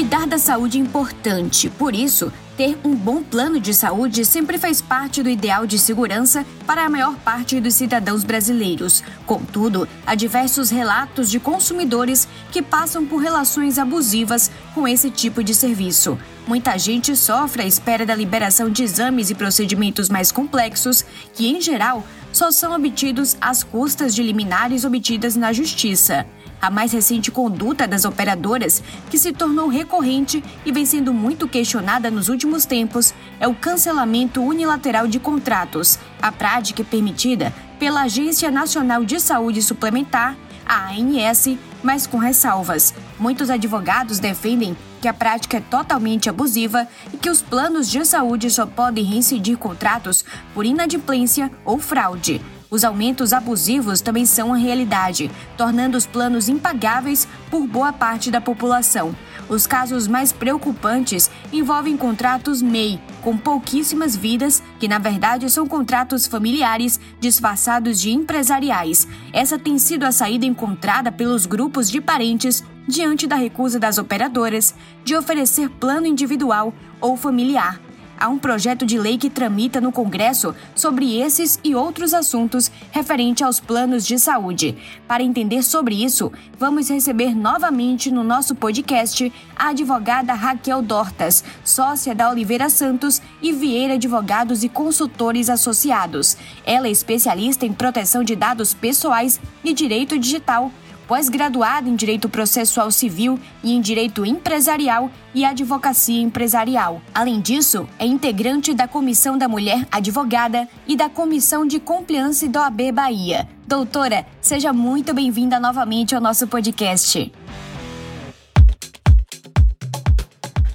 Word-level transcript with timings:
Cuidar 0.00 0.26
da 0.26 0.38
saúde 0.38 0.78
é 0.78 0.80
importante, 0.80 1.68
por 1.68 1.94
isso, 1.94 2.32
ter 2.56 2.78
um 2.82 2.94
bom 2.94 3.22
plano 3.22 3.60
de 3.60 3.74
saúde 3.74 4.24
sempre 4.24 4.56
faz 4.56 4.80
parte 4.80 5.22
do 5.22 5.28
ideal 5.28 5.66
de 5.66 5.78
segurança 5.78 6.42
para 6.66 6.86
a 6.86 6.88
maior 6.88 7.16
parte 7.16 7.60
dos 7.60 7.74
cidadãos 7.74 8.24
brasileiros. 8.24 9.04
Contudo, 9.26 9.86
há 10.06 10.14
diversos 10.14 10.70
relatos 10.70 11.30
de 11.30 11.38
consumidores 11.38 12.26
que 12.50 12.62
passam 12.62 13.04
por 13.04 13.18
relações 13.18 13.78
abusivas 13.78 14.50
com 14.74 14.88
esse 14.88 15.10
tipo 15.10 15.44
de 15.44 15.54
serviço. 15.54 16.18
Muita 16.46 16.78
gente 16.78 17.14
sofre 17.14 17.62
à 17.62 17.66
espera 17.66 18.06
da 18.06 18.14
liberação 18.14 18.70
de 18.70 18.82
exames 18.82 19.28
e 19.28 19.34
procedimentos 19.34 20.08
mais 20.08 20.32
complexos, 20.32 21.04
que, 21.34 21.46
em 21.46 21.60
geral, 21.60 22.06
só 22.32 22.50
são 22.50 22.74
obtidos 22.74 23.36
às 23.38 23.62
custas 23.62 24.14
de 24.14 24.22
liminares 24.22 24.86
obtidas 24.86 25.36
na 25.36 25.52
justiça. 25.52 26.26
A 26.60 26.70
mais 26.70 26.92
recente 26.92 27.30
conduta 27.30 27.88
das 27.88 28.04
operadoras, 28.04 28.82
que 29.08 29.18
se 29.18 29.32
tornou 29.32 29.68
recorrente 29.68 30.44
e 30.64 30.70
vem 30.70 30.84
sendo 30.84 31.12
muito 31.12 31.48
questionada 31.48 32.10
nos 32.10 32.28
últimos 32.28 32.66
tempos, 32.66 33.14
é 33.38 33.48
o 33.48 33.54
cancelamento 33.54 34.42
unilateral 34.42 35.06
de 35.06 35.18
contratos. 35.18 35.98
A 36.20 36.30
prática 36.30 36.82
é 36.82 36.84
permitida 36.84 37.52
pela 37.78 38.02
Agência 38.02 38.50
Nacional 38.50 39.04
de 39.04 39.18
Saúde 39.18 39.62
Suplementar, 39.62 40.36
a 40.66 40.90
ANS, 40.90 41.56
mas 41.82 42.06
com 42.06 42.18
ressalvas. 42.18 42.94
Muitos 43.18 43.48
advogados 43.48 44.18
defendem 44.18 44.76
que 45.00 45.08
a 45.08 45.14
prática 45.14 45.56
é 45.56 45.60
totalmente 45.60 46.28
abusiva 46.28 46.86
e 47.12 47.16
que 47.16 47.30
os 47.30 47.40
planos 47.40 47.90
de 47.90 48.04
saúde 48.04 48.50
só 48.50 48.66
podem 48.66 49.04
reincidir 49.04 49.56
contratos 49.56 50.24
por 50.54 50.66
inadimplência 50.66 51.50
ou 51.64 51.78
fraude. 51.78 52.40
Os 52.70 52.84
aumentos 52.84 53.32
abusivos 53.32 54.00
também 54.00 54.24
são 54.24 54.48
uma 54.48 54.56
realidade, 54.56 55.28
tornando 55.56 55.98
os 55.98 56.06
planos 56.06 56.48
impagáveis 56.48 57.26
por 57.50 57.66
boa 57.66 57.92
parte 57.92 58.30
da 58.30 58.40
população. 58.40 59.14
Os 59.48 59.66
casos 59.66 60.06
mais 60.06 60.30
preocupantes 60.30 61.28
envolvem 61.52 61.96
contratos 61.96 62.62
MEI, 62.62 63.00
com 63.22 63.36
pouquíssimas 63.36 64.14
vidas, 64.14 64.62
que 64.78 64.86
na 64.86 64.98
verdade 64.98 65.50
são 65.50 65.66
contratos 65.66 66.28
familiares 66.28 67.00
disfarçados 67.18 68.00
de 68.00 68.12
empresariais. 68.12 69.08
Essa 69.32 69.58
tem 69.58 69.76
sido 69.76 70.04
a 70.04 70.12
saída 70.12 70.46
encontrada 70.46 71.10
pelos 71.10 71.46
grupos 71.46 71.90
de 71.90 72.00
parentes 72.00 72.62
diante 72.86 73.26
da 73.26 73.34
recusa 73.34 73.80
das 73.80 73.98
operadoras 73.98 74.76
de 75.04 75.16
oferecer 75.16 75.68
plano 75.68 76.06
individual 76.06 76.72
ou 77.00 77.16
familiar 77.16 77.80
há 78.20 78.28
um 78.28 78.38
projeto 78.38 78.84
de 78.84 78.98
lei 78.98 79.16
que 79.16 79.30
tramita 79.30 79.80
no 79.80 79.90
Congresso 79.90 80.54
sobre 80.74 81.18
esses 81.18 81.58
e 81.64 81.74
outros 81.74 82.12
assuntos 82.12 82.70
referente 82.92 83.42
aos 83.42 83.58
planos 83.58 84.06
de 84.06 84.18
saúde. 84.18 84.76
Para 85.08 85.22
entender 85.22 85.62
sobre 85.62 86.04
isso, 86.04 86.30
vamos 86.58 86.90
receber 86.90 87.34
novamente 87.34 88.10
no 88.10 88.22
nosso 88.22 88.54
podcast 88.54 89.32
a 89.56 89.70
advogada 89.70 90.34
Raquel 90.34 90.82
Dortas, 90.82 91.42
sócia 91.64 92.14
da 92.14 92.30
Oliveira 92.30 92.68
Santos 92.68 93.22
e 93.40 93.52
Vieira 93.52 93.94
Advogados 93.94 94.62
e 94.62 94.68
Consultores 94.68 95.48
Associados. 95.48 96.36
Ela 96.64 96.86
é 96.86 96.90
especialista 96.90 97.64
em 97.64 97.72
proteção 97.72 98.22
de 98.22 98.36
dados 98.36 98.74
pessoais 98.74 99.40
e 99.64 99.72
direito 99.72 100.18
digital 100.18 100.70
pós-graduada 101.10 101.88
em 101.88 101.96
Direito 101.96 102.28
Processual 102.28 102.88
Civil 102.92 103.36
e 103.64 103.72
em 103.72 103.80
Direito 103.80 104.24
Empresarial 104.24 105.10
e 105.34 105.44
Advocacia 105.44 106.22
Empresarial. 106.22 107.02
Além 107.12 107.40
disso, 107.40 107.88
é 107.98 108.06
integrante 108.06 108.72
da 108.72 108.86
Comissão 108.86 109.36
da 109.36 109.48
Mulher 109.48 109.84
Advogada 109.90 110.68
e 110.86 110.94
da 110.94 111.08
Comissão 111.08 111.66
de 111.66 111.80
Compliance 111.80 112.46
do 112.46 112.60
AB 112.60 112.92
Bahia. 112.92 113.48
Doutora, 113.66 114.24
seja 114.40 114.72
muito 114.72 115.12
bem-vinda 115.12 115.58
novamente 115.58 116.14
ao 116.14 116.20
nosso 116.20 116.46
podcast. 116.46 117.32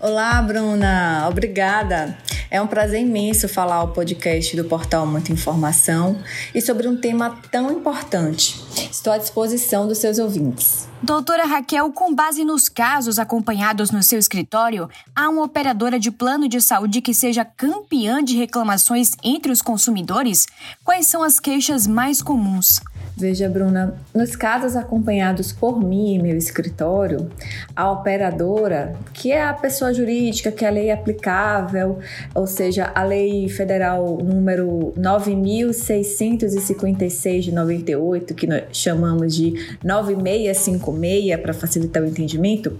Olá, 0.01 0.41
Bruna. 0.41 1.29
Obrigada. 1.29 2.17
É 2.49 2.61
um 2.61 2.67
prazer 2.67 3.01
imenso 3.01 3.49
falar 3.49 3.75
ao 3.75 3.89
podcast 3.89 4.55
do 4.55 4.65
portal 4.65 5.05
Muita 5.05 5.31
Informação 5.31 6.17
e 6.53 6.61
sobre 6.61 6.87
um 6.87 6.95
tema 6.95 7.39
tão 7.51 7.71
importante. 7.71 8.61
Estou 8.91 9.11
à 9.11 9.17
disposição 9.17 9.87
dos 9.87 9.97
seus 9.97 10.19
ouvintes. 10.19 10.87
Doutora 11.01 11.45
Raquel, 11.45 11.91
com 11.91 12.13
base 12.13 12.43
nos 12.43 12.69
casos 12.69 13.19
acompanhados 13.19 13.91
no 13.91 14.01
seu 14.01 14.17
escritório, 14.17 14.89
há 15.15 15.29
uma 15.29 15.43
operadora 15.43 15.99
de 15.99 16.11
plano 16.11 16.47
de 16.47 16.61
saúde 16.61 17.01
que 17.01 17.13
seja 17.13 17.45
campeã 17.45 18.23
de 18.23 18.37
reclamações 18.37 19.11
entre 19.23 19.51
os 19.51 19.61
consumidores? 19.61 20.47
Quais 20.83 21.07
são 21.07 21.21
as 21.21 21.39
queixas 21.39 21.85
mais 21.85 22.21
comuns? 22.21 22.79
Veja, 23.17 23.47
Bruna, 23.47 23.95
nos 24.13 24.35
casos 24.35 24.75
acompanhados 24.75 25.53
por 25.53 25.81
mim 25.81 26.15
em 26.15 26.21
meu 26.21 26.35
escritório, 26.35 27.29
a 27.73 27.89
operadora, 27.89 28.93
que 29.13 29.31
é 29.31 29.41
a 29.41 29.53
pessoa 29.53 29.93
jurídica, 29.93 30.51
que 30.51 30.65
é 30.65 30.67
a 30.67 30.71
lei 30.71 30.91
aplicável, 30.91 31.99
ou 32.33 32.45
seja, 32.45 32.91
a 32.93 33.03
lei 33.03 33.47
federal 33.47 34.17
número 34.17 34.91
9656 34.97 37.45
de 37.45 37.53
98, 37.53 38.35
que 38.35 38.45
nós 38.45 38.63
chamamos 38.73 39.33
de 39.33 39.77
9656 39.81 41.39
para 41.39 41.53
facilitar 41.53 42.03
o 42.03 42.07
entendimento, 42.07 42.77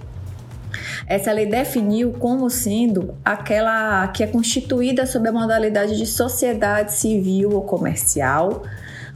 essa 1.08 1.32
lei 1.32 1.46
definiu 1.46 2.12
como 2.12 2.50
sendo 2.50 3.16
aquela 3.24 4.06
que 4.10 4.22
é 4.22 4.28
constituída 4.28 5.06
sob 5.06 5.30
a 5.30 5.32
modalidade 5.32 5.98
de 5.98 6.06
sociedade 6.06 6.92
civil 6.92 7.54
ou 7.54 7.62
comercial 7.62 8.64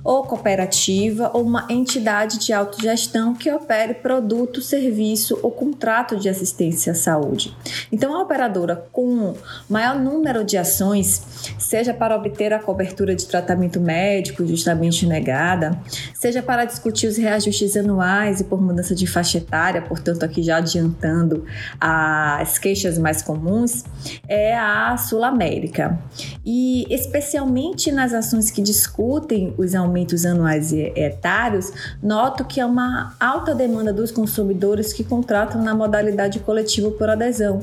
ou 0.09 0.23
cooperativa 0.23 1.29
ou 1.35 1.43
uma 1.43 1.67
entidade 1.69 2.39
de 2.39 2.51
autogestão 2.51 3.35
que 3.35 3.51
opere 3.51 3.93
produto, 3.93 4.59
serviço 4.59 5.37
ou 5.43 5.51
contrato 5.51 6.17
de 6.17 6.27
assistência 6.27 6.93
à 6.93 6.95
saúde. 6.95 7.55
Então, 7.91 8.15
a 8.15 8.23
operadora 8.23 8.87
com 8.91 9.35
maior 9.69 9.99
número 9.99 10.43
de 10.43 10.57
ações, 10.57 11.21
seja 11.59 11.93
para 11.93 12.15
obter 12.15 12.51
a 12.51 12.57
cobertura 12.57 13.15
de 13.15 13.27
tratamento 13.27 13.79
médico 13.79 14.43
justamente 14.47 15.05
negada, 15.05 15.79
seja 16.15 16.41
para 16.41 16.65
discutir 16.65 17.05
os 17.05 17.15
reajustes 17.15 17.77
anuais 17.77 18.41
e 18.41 18.45
por 18.45 18.59
mudança 18.59 18.95
de 18.95 19.05
faixa 19.05 19.37
etária, 19.37 19.79
portanto, 19.79 20.23
aqui 20.23 20.41
já 20.41 20.57
adiantando 20.57 21.45
as 21.79 22.57
queixas 22.57 22.97
mais 22.97 23.21
comuns, 23.21 23.83
é 24.27 24.57
a 24.57 24.97
Sul 24.97 25.23
América. 25.23 25.99
E 26.43 26.87
especialmente 26.89 27.91
nas 27.91 28.11
ações 28.11 28.49
que 28.49 28.63
discutem 28.63 29.53
os 29.55 29.75
aumentos 29.75 29.98
aumentos 29.99 30.25
anuais 30.25 30.71
etários, 30.71 31.71
noto 32.01 32.45
que 32.45 32.61
há 32.61 32.65
uma 32.65 33.13
alta 33.19 33.53
demanda 33.53 33.91
dos 33.91 34.11
consumidores 34.11 34.93
que 34.93 35.03
contratam 35.03 35.61
na 35.61 35.75
modalidade 35.75 36.39
coletiva 36.39 36.89
por 36.91 37.09
adesão, 37.09 37.59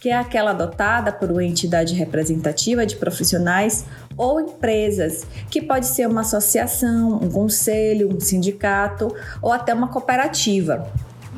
que 0.00 0.08
é 0.08 0.16
aquela 0.16 0.50
adotada 0.50 1.12
por 1.12 1.30
uma 1.30 1.44
entidade 1.44 1.94
representativa 1.94 2.84
de 2.84 2.96
profissionais 2.96 3.84
ou 4.16 4.40
empresas, 4.40 5.26
que 5.50 5.62
pode 5.62 5.86
ser 5.86 6.08
uma 6.08 6.22
associação, 6.22 7.20
um 7.22 7.30
conselho, 7.30 8.14
um 8.14 8.20
sindicato 8.20 9.14
ou 9.40 9.52
até 9.52 9.72
uma 9.72 9.88
cooperativa. 9.88 10.90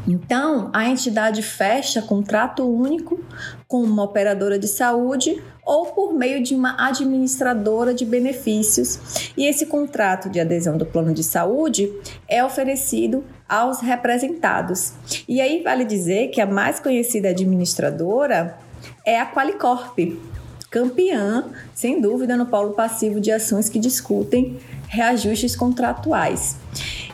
Então, 0.09 0.71
a 0.73 0.89
entidade 0.89 1.43
fecha 1.43 2.01
contrato 2.01 2.67
único 2.67 3.23
com 3.67 3.83
uma 3.83 4.05
operadora 4.05 4.59
de 4.59 4.67
saúde 4.67 5.43
ou 5.63 5.85
por 5.85 6.15
meio 6.15 6.43
de 6.43 6.55
uma 6.55 6.89
administradora 6.89 7.93
de 7.93 8.07
benefícios, 8.07 9.31
e 9.37 9.45
esse 9.45 9.67
contrato 9.67 10.31
de 10.31 10.41
adesão 10.41 10.79
do 10.79 10.87
plano 10.87 11.13
de 11.13 11.23
saúde 11.23 11.93
é 12.27 12.43
oferecido 12.43 13.23
aos 13.47 13.81
representados. 13.81 14.95
E 15.29 15.43
aí 15.43 15.63
vale 15.63 15.85
dizer 15.85 16.29
que 16.29 16.41
a 16.41 16.47
mais 16.47 16.81
conhecida 16.81 17.29
administradora 17.29 18.57
é 19.05 19.21
a 19.21 19.31
Qualicorp, 19.31 19.99
campeã, 20.71 21.45
sem 21.75 22.01
dúvida, 22.01 22.35
no 22.35 22.47
polo 22.47 22.73
passivo 22.73 23.21
de 23.21 23.31
ações 23.31 23.69
que 23.69 23.79
discutem 23.79 24.59
reajustes 24.89 25.55
contratuais. 25.55 26.57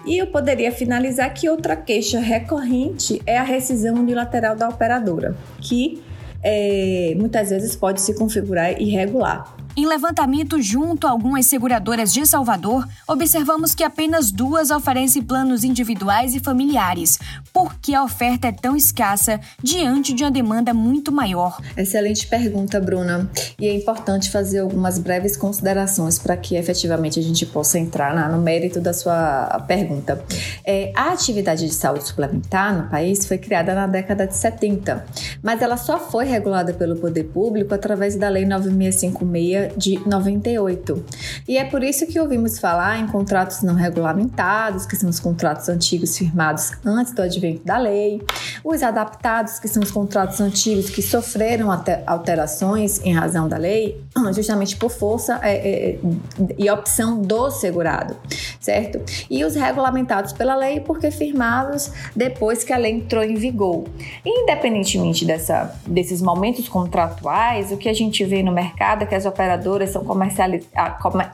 E 0.06 0.18
eu 0.18 0.26
poderia 0.26 0.70
finalizar 0.70 1.32
que 1.32 1.48
outra 1.48 1.74
queixa 1.74 2.20
recorrente 2.20 3.22
é 3.26 3.38
a 3.38 3.42
rescisão 3.42 3.94
unilateral 3.96 4.54
da 4.54 4.68
operadora, 4.68 5.36
que 5.60 6.02
é, 6.42 7.14
muitas 7.16 7.50
vezes 7.50 7.74
pode 7.74 8.02
se 8.02 8.14
configurar 8.14 8.80
irregular. 8.80 9.56
Em 9.76 9.86
levantamento 9.86 10.62
junto 10.62 11.04
a 11.04 11.10
algumas 11.10 11.46
seguradoras 11.46 12.12
de 12.12 12.24
Salvador, 12.24 12.86
observamos 13.08 13.74
que 13.74 13.82
apenas 13.82 14.30
duas 14.30 14.70
oferecem 14.70 15.20
planos 15.20 15.64
individuais 15.64 16.32
e 16.32 16.38
familiares. 16.38 17.18
Por 17.52 17.74
que 17.80 17.92
a 17.92 18.04
oferta 18.04 18.46
é 18.46 18.52
tão 18.52 18.76
escassa 18.76 19.40
diante 19.60 20.14
de 20.14 20.22
uma 20.22 20.30
demanda 20.30 20.72
muito 20.72 21.10
maior? 21.10 21.60
Excelente 21.76 22.24
pergunta, 22.28 22.80
Bruna. 22.80 23.28
E 23.58 23.66
é 23.66 23.74
importante 23.74 24.30
fazer 24.30 24.60
algumas 24.60 24.96
breves 24.96 25.36
considerações 25.36 26.20
para 26.20 26.36
que 26.36 26.54
efetivamente 26.54 27.18
a 27.18 27.22
gente 27.22 27.44
possa 27.44 27.76
entrar 27.76 28.14
no 28.30 28.40
mérito 28.40 28.80
da 28.80 28.92
sua 28.92 29.64
pergunta. 29.66 30.24
É, 30.64 30.92
a 30.94 31.10
atividade 31.10 31.66
de 31.66 31.74
saúde 31.74 32.06
suplementar 32.06 32.80
no 32.80 32.88
país 32.88 33.26
foi 33.26 33.38
criada 33.38 33.74
na 33.74 33.88
década 33.88 34.24
de 34.24 34.36
70, 34.36 35.04
mas 35.42 35.60
ela 35.60 35.76
só 35.76 35.98
foi 35.98 36.26
regulada 36.26 36.72
pelo 36.72 36.94
poder 36.94 37.24
público 37.24 37.74
através 37.74 38.14
da 38.14 38.28
Lei 38.28 38.44
9656 38.44 39.63
de 39.76 39.98
98. 40.06 41.04
E 41.48 41.58
é 41.58 41.64
por 41.64 41.82
isso 41.82 42.06
que 42.06 42.18
ouvimos 42.18 42.58
falar 42.58 42.98
em 42.98 43.06
contratos 43.06 43.62
não 43.62 43.74
regulamentados, 43.74 44.86
que 44.86 44.96
são 44.96 45.08
os 45.08 45.20
contratos 45.20 45.68
antigos 45.68 46.16
firmados 46.16 46.72
antes 46.84 47.12
do 47.12 47.22
advento 47.22 47.64
da 47.64 47.78
lei, 47.78 48.22
Os 48.62 48.82
adaptados, 48.82 49.58
que 49.58 49.68
são 49.68 49.82
os 49.82 49.90
contratos 49.90 50.40
antigos 50.40 50.90
que 50.90 51.02
sofreram 51.02 51.68
alterações 52.06 53.00
em 53.04 53.12
razão 53.12 53.48
da 53.48 53.56
lei, 53.56 54.00
justamente 54.34 54.76
por 54.76 54.90
força 54.90 55.38
é, 55.42 55.54
é, 55.54 55.98
e 56.58 56.70
opção 56.70 57.20
do 57.20 57.50
segurado, 57.50 58.16
certo? 58.60 59.00
E 59.30 59.44
os 59.44 59.54
regulamentados 59.54 60.32
pela 60.32 60.54
lei 60.54 60.80
porque 60.80 61.10
firmados 61.10 61.90
depois 62.14 62.64
que 62.64 62.72
a 62.72 62.76
lei 62.76 62.92
entrou 62.92 63.22
em 63.22 63.34
vigor. 63.34 63.84
Independentemente 64.24 65.24
dessa, 65.24 65.74
desses 65.86 66.20
momentos 66.22 66.68
contratuais, 66.68 67.70
o 67.70 67.76
que 67.76 67.88
a 67.88 67.92
gente 67.92 68.24
vê 68.24 68.42
no 68.42 68.52
mercado 68.52 69.02
é 69.02 69.06
que 69.06 69.14
as 69.14 69.26
são 69.88 70.04
comercializ, 70.04 70.66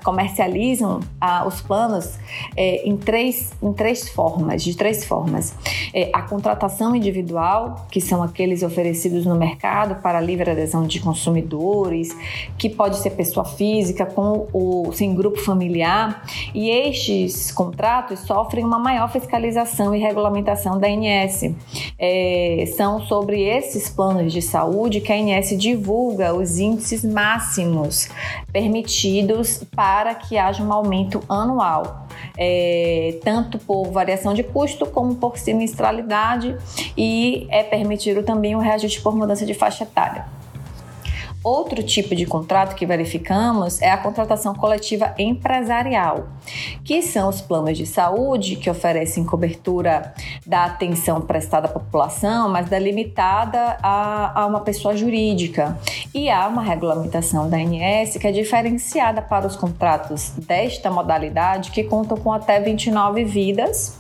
comercializam 0.05 1.01
ah, 1.21 1.47
os 1.47 1.61
planos 1.61 2.19
é, 2.57 2.87
em, 2.89 2.97
três, 2.97 3.53
em 3.63 3.73
três 3.73 4.09
formas, 4.09 4.63
de 4.63 4.77
três 4.77 5.05
formas. 5.05 5.55
É, 5.95 6.11
a 6.13 6.23
contratação 6.23 6.95
individual, 6.95 7.87
que 7.91 8.01
são 8.01 8.23
aqueles 8.23 8.63
oferecidos 8.63 9.25
no 9.25 9.35
mercado 9.35 10.03
para 10.03 10.21
livre 10.21 10.51
adesão 10.51 10.87
de 10.87 11.01
consumidores, 11.01 12.17
que 12.59 12.69
pode 12.69 12.99
ser 12.99 13.11
pessoa 13.11 13.45
física 13.45 14.07
com 14.07 14.49
o 14.53 14.93
sem 14.93 15.15
grupo 15.15 15.39
familiar, 15.39 16.25
e 16.55 16.71
estes 16.71 17.51
contratos 17.53 18.21
sofrem 18.21 18.65
uma 18.65 18.79
maior 18.79 19.11
fiscalização 19.11 19.95
e 19.95 19.99
regulamentação 19.99 20.79
da 20.79 20.89
ANS. 20.89 21.55
É, 21.99 22.65
são 22.77 23.01
sobre 23.03 23.43
esses 23.43 23.89
planos 23.89 24.33
de 24.33 24.43
saúde 24.43 25.01
que 25.01 25.13
a 25.13 25.17
ANS 25.17 25.51
divulga 25.57 26.35
os 26.35 26.59
índices 26.59 27.05
máximos 27.05 28.10
permitidos 28.53 29.65
para 29.75 30.15
que 30.15 30.39
haja 30.39 30.63
um 30.63 30.73
aumento 30.73 31.23
anual. 31.29 32.07
É, 32.37 33.19
tanto 33.25 33.59
por 33.59 33.91
variação 33.91 34.35
de 34.35 34.43
custo 34.43 34.87
como 34.87 35.15
por 35.15 35.39
sinistralidade 35.39 36.57
e 36.97 37.47
é 37.51 37.63
permitido 37.63 38.23
também 38.23 38.55
o 38.55 38.59
reajuste 38.59 39.01
por 39.01 39.17
mudança 39.17 39.47
de 39.47 39.55
faixa 39.55 39.85
etária. 39.85 40.40
Outro 41.43 41.83
tipo 41.83 42.15
de 42.15 42.27
contrato 42.27 42.75
que 42.75 42.85
verificamos 42.85 43.81
é 43.81 43.91
a 43.91 43.97
contratação 43.97 44.55
coletiva 44.55 45.15
empresarial, 45.19 46.29
que 46.85 47.01
são 47.01 47.31
os 47.31 47.41
planos 47.41 47.79
de 47.79 47.87
saúde 47.87 48.57
que 48.57 48.69
oferecem 48.69 49.25
cobertura 49.25 50.15
da 50.47 50.65
atenção 50.67 51.21
prestada 51.23 51.67
à 51.67 51.71
população, 51.71 52.51
mas 52.51 52.69
delimitada 52.69 53.79
a, 53.83 54.43
a 54.43 54.47
uma 54.47 54.61
pessoa 54.61 54.95
jurídica. 54.95 55.79
E 56.15 56.29
há 56.29 56.47
uma 56.47 56.63
regulamentação 56.63 57.49
da 57.49 57.57
ANS 57.57 58.19
que 58.19 58.27
é 58.27 58.33
diferenciada 58.33 59.23
para 59.23 59.47
os 59.47 59.57
contratos 59.57 60.33
desta 60.37 60.91
modalidade, 60.91 61.71
que 61.71 61.85
contam 61.85 62.19
com 62.19 62.33
até 62.33 62.61
29 62.61 63.25
vidas 63.25 64.00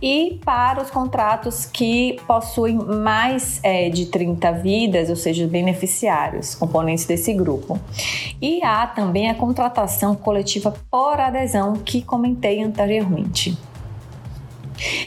e 0.00 0.40
para 0.44 0.82
os 0.82 0.90
contratos 0.90 1.64
que 1.64 2.18
possuem 2.26 2.76
mais 2.76 3.60
é, 3.62 3.88
de 3.88 4.06
30 4.06 4.52
vidas, 4.52 5.10
ou 5.10 5.16
seja, 5.16 5.46
beneficiários, 5.46 6.54
componentes 6.54 7.06
desse 7.06 7.32
grupo. 7.32 7.78
E 8.40 8.62
há 8.62 8.86
também 8.86 9.30
a 9.30 9.34
contratação 9.34 10.14
coletiva 10.14 10.74
por 10.90 11.18
adesão, 11.20 11.74
que 11.74 12.02
comentei 12.02 12.62
anteriormente. 12.62 13.56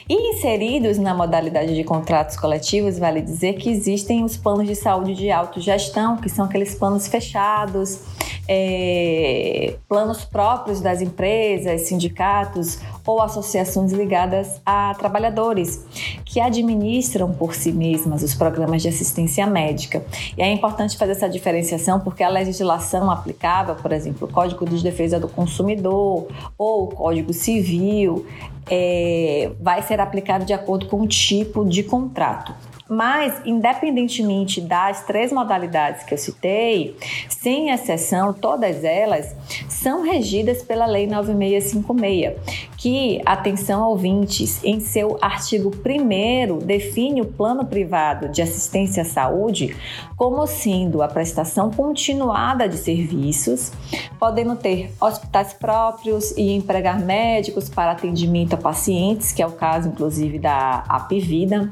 E 0.09 0.33
inseridos 0.33 0.97
na 0.97 1.13
modalidade 1.13 1.75
de 1.75 1.83
contratos 1.83 2.35
coletivos, 2.35 2.97
vale 2.97 3.21
dizer 3.21 3.53
que 3.53 3.69
existem 3.69 4.23
os 4.23 4.35
planos 4.35 4.67
de 4.67 4.75
saúde 4.75 5.13
de 5.13 5.29
autogestão, 5.29 6.17
que 6.17 6.27
são 6.27 6.45
aqueles 6.45 6.73
planos 6.73 7.07
fechados, 7.07 7.99
é, 8.47 9.75
planos 9.87 10.25
próprios 10.25 10.81
das 10.81 11.01
empresas, 11.01 11.81
sindicatos 11.81 12.79
ou 13.05 13.21
associações 13.21 13.91
ligadas 13.91 14.61
a 14.65 14.93
trabalhadores 14.97 15.85
que 16.25 16.39
administram 16.39 17.31
por 17.33 17.53
si 17.55 17.71
mesmas 17.71 18.23
os 18.23 18.35
programas 18.35 18.81
de 18.81 18.87
assistência 18.87 19.45
médica. 19.47 20.03
E 20.37 20.41
é 20.41 20.51
importante 20.51 20.97
fazer 20.97 21.13
essa 21.13 21.29
diferenciação 21.29 21.99
porque 21.99 22.23
a 22.23 22.29
legislação 22.29 23.09
aplicável, 23.09 23.75
por 23.75 23.91
exemplo, 23.91 24.27
o 24.27 24.31
Código 24.31 24.65
de 24.65 24.83
Defesa 24.83 25.19
do 25.19 25.27
Consumidor 25.27 26.27
ou 26.57 26.83
o 26.83 26.87
Código 26.87 27.33
Civil, 27.33 28.25
é, 28.69 29.51
vai 29.59 29.81
ser 29.81 29.99
aplicado 29.99 30.45
de 30.45 30.53
acordo 30.53 30.87
com 30.87 31.01
o 31.01 31.07
tipo 31.07 31.65
de 31.65 31.83
contrato. 31.83 32.53
Mas, 32.89 33.39
independentemente 33.45 34.59
das 34.59 35.05
três 35.05 35.31
modalidades 35.31 36.03
que 36.03 36.11
eu 36.11 36.17
citei, 36.17 36.97
sem 37.29 37.69
exceção, 37.69 38.33
todas 38.33 38.83
elas 38.83 39.35
são 39.67 40.01
regidas 40.01 40.63
pela 40.63 40.87
Lei 40.87 41.05
9656, 41.05 42.67
que, 42.75 43.21
atenção 43.23 43.87
ouvintes, 43.87 44.63
em 44.63 44.79
seu 44.79 45.19
artigo 45.21 45.69
1 45.69 46.57
define 46.65 47.21
o 47.21 47.25
plano 47.25 47.63
privado 47.63 48.27
de 48.29 48.41
assistência 48.41 49.03
à 49.03 49.05
saúde 49.05 49.77
como 50.17 50.47
sendo 50.47 51.03
a 51.03 51.07
prestação 51.07 51.69
continuada 51.69 52.67
de 52.67 52.77
serviços, 52.77 53.71
podendo 54.17 54.55
ter 54.55 54.91
hospitais 54.99 55.53
próprios 55.53 56.31
e 56.31 56.53
empregar 56.53 56.99
médicos 56.99 57.69
para 57.69 57.91
atendimento 57.91 58.55
a 58.55 58.57
pacientes, 58.57 59.31
que 59.31 59.43
é 59.43 59.45
o 59.45 59.51
caso, 59.51 59.89
inclusive, 59.89 60.39
da 60.39 60.83
Apivida 60.89 61.69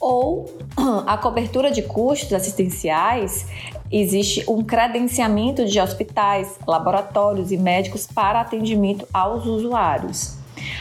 ou 0.00 0.46
a 1.06 1.16
cobertura 1.16 1.70
de 1.70 1.82
custos 1.82 2.32
assistenciais, 2.32 3.46
existe 3.90 4.44
um 4.48 4.62
credenciamento 4.62 5.64
de 5.64 5.80
hospitais, 5.80 6.58
laboratórios 6.66 7.50
e 7.52 7.56
médicos 7.56 8.06
para 8.06 8.40
atendimento 8.40 9.06
aos 9.12 9.44
usuários 9.46 10.37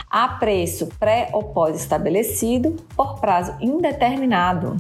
a 0.10 0.28
preço 0.28 0.88
pré 1.00 1.30
ou 1.34 1.44
pós-estabelecido 1.44 2.76
por 2.96 3.20
prazo 3.20 3.54
indeterminado, 3.60 4.78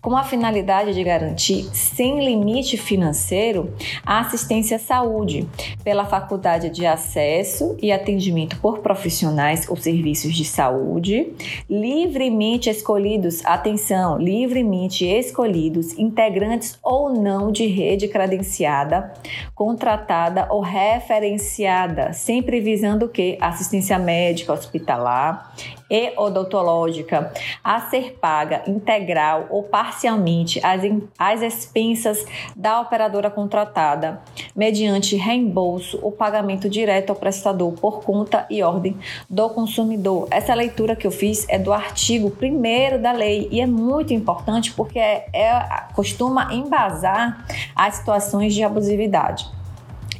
com 0.00 0.16
a 0.16 0.22
finalidade 0.22 0.94
de 0.94 1.02
garantir, 1.02 1.64
sem 1.74 2.24
limite 2.24 2.76
financeiro, 2.76 3.74
a 4.04 4.20
assistência 4.20 4.76
à 4.76 4.80
saúde, 4.80 5.48
pela 5.82 6.04
faculdade 6.04 6.70
de 6.70 6.86
acesso 6.86 7.76
e 7.82 7.90
atendimento 7.90 8.58
por 8.60 8.78
profissionais 8.78 9.68
ou 9.68 9.76
serviços 9.76 10.34
de 10.34 10.44
saúde, 10.44 11.32
livremente 11.68 12.70
escolhidos, 12.70 13.44
atenção, 13.44 14.18
livremente 14.18 15.04
escolhidos, 15.04 15.98
integrantes 15.98 16.78
ou 16.82 17.12
não 17.12 17.50
de 17.50 17.66
rede 17.66 18.08
credenciada, 18.08 19.12
contratada 19.54 20.46
ou 20.50 20.60
referenciada, 20.60 22.12
sempre 22.12 22.60
visando 22.60 23.06
o 23.06 23.08
que? 23.08 23.36
Assistência 23.40 23.98
médica, 23.98 24.59
hospitalar 24.60 25.52
e 25.90 26.12
odontológica 26.16 27.32
a 27.64 27.80
ser 27.80 28.18
paga 28.20 28.62
integral 28.66 29.46
ou 29.50 29.64
parcialmente 29.64 30.60
às, 30.64 30.82
às 31.18 31.42
expensas 31.42 32.24
da 32.54 32.80
operadora 32.80 33.30
contratada, 33.30 34.20
mediante 34.54 35.16
reembolso 35.16 35.98
ou 36.02 36.12
pagamento 36.12 36.68
direto 36.68 37.10
ao 37.10 37.16
prestador 37.16 37.72
por 37.72 38.04
conta 38.04 38.46
e 38.48 38.62
ordem 38.62 38.96
do 39.28 39.48
consumidor. 39.50 40.28
Essa 40.30 40.54
leitura 40.54 40.94
que 40.94 41.06
eu 41.06 41.10
fiz 41.10 41.46
é 41.48 41.58
do 41.58 41.72
artigo 41.72 42.32
1 42.40 43.02
da 43.02 43.12
lei 43.12 43.48
e 43.50 43.60
é 43.60 43.66
muito 43.66 44.14
importante 44.14 44.72
porque 44.72 44.98
é, 44.98 45.26
é, 45.32 45.84
costuma 45.94 46.54
embasar 46.54 47.44
as 47.74 47.96
situações 47.96 48.54
de 48.54 48.62
abusividade. 48.62 49.59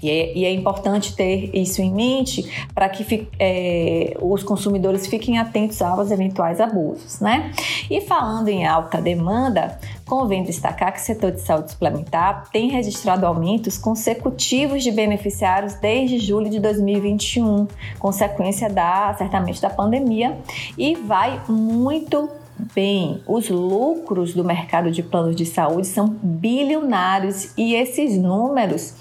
E 0.02 0.11
é, 0.11 0.37
e 0.37 0.45
é 0.45 0.52
importante 0.52 1.14
ter 1.14 1.50
isso 1.54 1.83
em 1.83 1.92
mente 1.92 2.66
para 2.75 2.88
que 2.88 3.28
é, 3.38 4.16
os 4.21 4.42
consumidores 4.42 5.07
fiquem 5.07 5.38
atentos 5.38 5.80
aos 5.83 6.11
eventuais 6.11 6.61
abusos, 6.61 7.21
né? 7.21 7.52
E 7.90 8.00
falando 8.00 8.49
em 8.49 8.66
alta 8.66 9.00
demanda, 9.00 9.78
convém 10.07 10.42
destacar 10.42 10.92
que 10.92 11.00
o 11.00 11.02
setor 11.02 11.33
de 11.33 11.40
saúde 11.40 11.71
suplementar 11.71 12.50
tem 12.50 12.69
registrado 12.69 13.26
aumentos 13.26 13.78
consecutivos 13.78 14.83
de 14.83 14.90
beneficiários 14.90 15.75
desde 15.75 16.19
julho 16.19 16.50
de 16.50 16.59
2021, 16.59 17.69
consequência 17.99 18.69
da 18.69 19.14
certamente 19.14 19.61
da 19.61 19.71
pandemia, 19.71 20.37
e 20.76 20.95
vai 20.95 21.40
muito 21.49 22.28
bem, 22.75 23.23
os 23.26 23.49
lucros 23.49 24.35
do 24.35 24.45
mercado 24.45 24.90
de 24.90 25.02
planos 25.02 25.37
de 25.37 25.47
saúde 25.47 25.87
são 25.87 26.09
bilionários 26.23 27.52
e 27.57 27.75
esses 27.75 28.17
números 28.17 28.95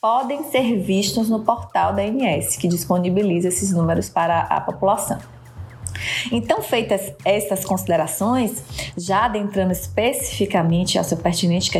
podem 0.00 0.44
ser 0.44 0.78
vistos 0.78 1.28
no 1.28 1.40
portal 1.40 1.94
da 1.94 2.02
ANS, 2.02 2.56
que 2.56 2.68
disponibiliza 2.68 3.48
esses 3.48 3.72
números 3.72 4.08
para 4.08 4.40
a 4.42 4.60
população. 4.60 5.18
Então, 6.32 6.62
feitas 6.62 7.12
essas 7.24 7.64
considerações, 7.64 8.64
já 8.96 9.26
adentrando 9.26 9.72
especificamente 9.72 10.96
ao 10.96 11.04
seu 11.04 11.18
pertinente 11.18 11.70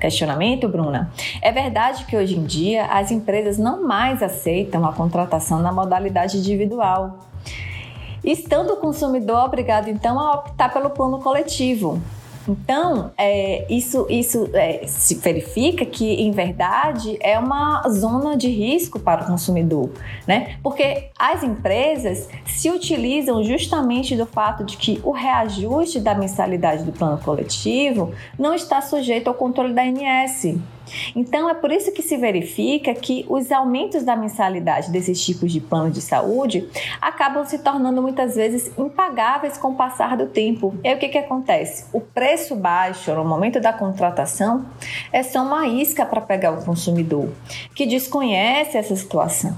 questionamento, 0.00 0.68
Bruna, 0.68 1.12
é 1.42 1.52
verdade 1.52 2.04
que 2.06 2.16
hoje 2.16 2.36
em 2.36 2.44
dia 2.44 2.86
as 2.86 3.10
empresas 3.10 3.58
não 3.58 3.86
mais 3.86 4.22
aceitam 4.22 4.86
a 4.86 4.92
contratação 4.92 5.60
na 5.60 5.72
modalidade 5.72 6.38
individual, 6.38 7.18
estando 8.26 8.74
o 8.74 8.76
consumidor 8.76 9.44
obrigado 9.44 9.88
então 9.88 10.18
a 10.18 10.34
optar 10.34 10.72
pelo 10.72 10.90
plano 10.90 11.18
coletivo, 11.20 12.00
Então, 12.48 13.10
é, 13.18 13.66
isso, 13.68 14.06
isso 14.08 14.48
é, 14.52 14.86
se 14.86 15.16
verifica 15.16 15.84
que, 15.84 16.14
em 16.14 16.30
verdade, 16.30 17.16
é 17.20 17.38
uma 17.38 17.82
zona 17.88 18.36
de 18.36 18.48
risco 18.48 19.00
para 19.00 19.24
o 19.24 19.26
consumidor, 19.26 19.90
né? 20.26 20.56
Porque 20.62 21.10
as 21.18 21.42
empresas 21.42 22.28
se 22.44 22.70
utilizam 22.70 23.42
justamente 23.42 24.14
do 24.14 24.26
fato 24.26 24.64
de 24.64 24.76
que 24.76 25.00
o 25.02 25.10
reajuste 25.10 25.98
da 25.98 26.14
mensalidade 26.14 26.84
do 26.84 26.92
plano 26.92 27.18
coletivo 27.18 28.12
não 28.38 28.54
está 28.54 28.80
sujeito 28.80 29.28
ao 29.28 29.34
controle 29.34 29.72
da 29.72 29.82
ANS. 29.82 30.56
Então, 31.14 31.48
é 31.48 31.54
por 31.54 31.70
isso 31.70 31.92
que 31.92 32.02
se 32.02 32.16
verifica 32.16 32.94
que 32.94 33.24
os 33.28 33.50
aumentos 33.50 34.04
da 34.04 34.16
mensalidade 34.16 34.90
desses 34.90 35.24
tipos 35.24 35.52
de 35.52 35.60
planos 35.60 35.92
de 35.92 36.00
saúde 36.00 36.68
acabam 37.00 37.44
se 37.44 37.58
tornando 37.58 38.02
muitas 38.02 38.34
vezes 38.34 38.70
impagáveis 38.78 39.56
com 39.56 39.68
o 39.68 39.74
passar 39.74 40.16
do 40.16 40.26
tempo. 40.26 40.74
E 40.82 40.88
aí 40.88 40.94
o 40.94 40.98
que, 40.98 41.08
que 41.08 41.18
acontece? 41.18 41.86
O 41.92 42.00
preço 42.00 42.54
baixo 42.54 43.14
no 43.14 43.24
momento 43.24 43.60
da 43.60 43.72
contratação 43.72 44.66
é 45.12 45.22
só 45.22 45.42
uma 45.42 45.66
isca 45.66 46.04
para 46.04 46.20
pegar 46.20 46.52
o 46.52 46.64
consumidor 46.64 47.30
que 47.74 47.86
desconhece 47.86 48.76
essa 48.76 48.94
situação 48.94 49.56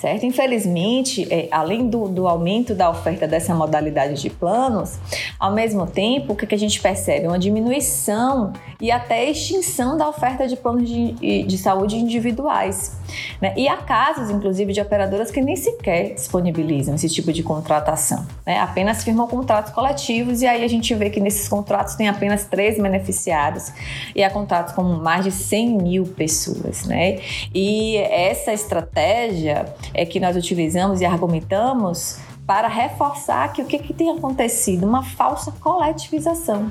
certo? 0.00 0.24
Infelizmente, 0.24 1.26
é, 1.30 1.46
além 1.50 1.86
do, 1.88 2.08
do, 2.08 2.26
aumento 2.26 2.74
da 2.74 2.88
oferta 2.88 3.28
dessa 3.28 3.54
modalidade 3.54 4.20
de 4.20 4.30
planos, 4.30 4.98
ao 5.38 5.52
mesmo 5.52 5.86
tempo, 5.86 6.32
o 6.32 6.36
que, 6.36 6.46
que 6.46 6.54
a 6.54 6.58
gente 6.58 6.80
percebe? 6.80 7.26
Uma 7.26 7.38
diminuição 7.38 8.52
e 8.80 8.90
até 8.90 9.30
extinção 9.30 9.98
da 9.98 10.08
oferta 10.08 10.48
de 10.48 10.56
planos 10.56 10.88
de, 10.88 11.42
de 11.42 11.58
saúde 11.58 11.96
individuais. 11.96 12.98
Né? 13.40 13.54
E 13.56 13.68
há 13.68 13.76
casos, 13.76 14.30
inclusive, 14.30 14.72
de 14.72 14.80
operadoras 14.80 15.30
que 15.30 15.40
nem 15.40 15.56
sequer 15.56 16.14
disponibilizam 16.14 16.94
esse 16.94 17.08
tipo 17.08 17.32
de 17.32 17.42
contratação, 17.42 18.26
né? 18.46 18.58
apenas 18.58 19.04
firmam 19.04 19.26
contratos 19.26 19.72
coletivos 19.72 20.42
e 20.42 20.46
aí 20.46 20.64
a 20.64 20.68
gente 20.68 20.94
vê 20.94 21.10
que 21.10 21.20
nesses 21.20 21.48
contratos 21.48 21.94
tem 21.94 22.08
apenas 22.08 22.44
três 22.44 22.80
beneficiados 22.80 23.72
e 24.14 24.22
há 24.22 24.30
contratos 24.30 24.74
com 24.74 24.82
mais 24.82 25.24
de 25.24 25.30
100 25.30 25.82
mil 25.82 26.04
pessoas. 26.04 26.84
Né? 26.84 27.20
E 27.54 27.96
essa 27.96 28.52
estratégia 28.52 29.66
é, 29.94 30.04
que 30.04 30.20
nós 30.20 30.36
utilizamos 30.36 31.00
e 31.00 31.04
argumentamos 31.04 32.18
para 32.46 32.66
reforçar 32.66 33.52
que 33.52 33.62
o 33.62 33.64
que, 33.64 33.78
que 33.78 33.94
tem 33.94 34.10
acontecido? 34.10 34.84
Uma 34.84 35.02
falsa 35.02 35.52
coletivização. 35.60 36.70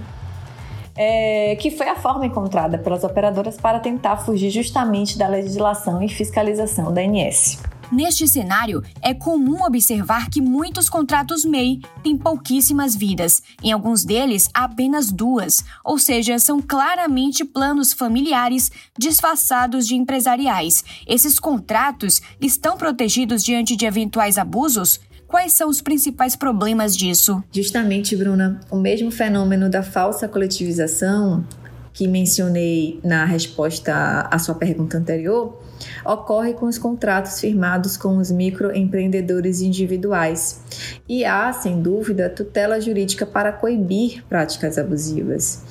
É, 1.02 1.56
que 1.56 1.72
foi 1.72 1.88
a 1.88 1.96
forma 1.96 2.26
encontrada 2.26 2.78
pelas 2.78 3.06
operadoras 3.06 3.56
para 3.56 3.80
tentar 3.80 4.18
fugir 4.18 4.50
justamente 4.50 5.18
da 5.18 5.30
legislação 5.30 6.04
e 6.04 6.10
fiscalização 6.10 6.94
da 6.94 7.00
ANS. 7.00 7.58
Neste 7.92 8.28
cenário, 8.28 8.84
é 9.02 9.16
comum 9.16 9.64
observar 9.64 10.30
que 10.30 10.42
muitos 10.42 10.90
contratos 10.90 11.44
MEI 11.44 11.80
têm 12.04 12.16
pouquíssimas 12.16 12.96
vidas, 12.96 13.42
em 13.64 13.72
alguns 13.72 14.06
deles 14.06 14.48
apenas 14.54 15.12
duas, 15.12 15.64
ou 15.84 15.98
seja, 15.98 16.38
são 16.38 16.62
claramente 16.62 17.44
planos 17.44 17.92
familiares 17.92 18.72
disfarçados 18.96 19.88
de 19.88 19.96
empresariais. 19.96 20.84
Esses 21.08 21.40
contratos 21.40 22.22
estão 22.40 22.78
protegidos 22.78 23.44
diante 23.44 23.76
de 23.76 23.88
eventuais 23.88 24.38
abusos? 24.38 25.00
Quais 25.30 25.54
são 25.54 25.70
os 25.70 25.80
principais 25.80 26.36
problemas 26.36 26.98
disso? 26.98 27.44
Justamente, 27.52 28.16
Bruna, 28.16 28.60
o 28.72 28.78
mesmo 28.78 29.12
fenômeno 29.12 29.70
da 29.70 29.84
falsa 29.84 30.28
coletivização 30.28 31.46
que 31.94 32.08
mencionei 32.08 33.00
na 33.04 33.26
resposta 33.26 34.28
à 34.32 34.40
sua 34.40 34.56
pergunta 34.56 34.98
anterior 34.98 35.62
ocorre 36.06 36.54
com 36.54 36.66
os 36.66 36.78
contratos 36.78 37.40
firmados 37.40 37.98
com 37.98 38.18
os 38.18 38.32
microempreendedores 38.32 39.62
individuais. 39.62 40.62
E 41.08 41.26
há, 41.26 41.52
sem 41.54 41.82
dúvida, 41.82 42.30
tutela 42.30 42.80
jurídica 42.80 43.26
para 43.26 43.52
coibir 43.52 44.24
práticas 44.28 44.78
abusivas. 44.78 45.64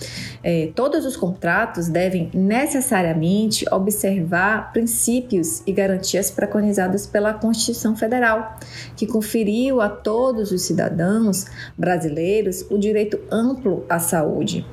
É, 0.42 0.70
todos 0.74 1.04
os 1.04 1.16
contratos 1.16 1.88
devem 1.88 2.30
necessariamente 2.32 3.64
observar 3.72 4.72
princípios 4.72 5.62
e 5.66 5.72
garantias 5.72 6.30
preconizados 6.30 7.06
pela 7.06 7.34
Constituição 7.34 7.96
Federal, 7.96 8.56
que 8.96 9.06
conferiu 9.06 9.80
a 9.80 9.88
todos 9.88 10.52
os 10.52 10.62
cidadãos 10.62 11.46
brasileiros 11.76 12.64
o 12.70 12.78
direito 12.78 13.18
amplo 13.30 13.84
à 13.88 13.98
saúde. 13.98 14.64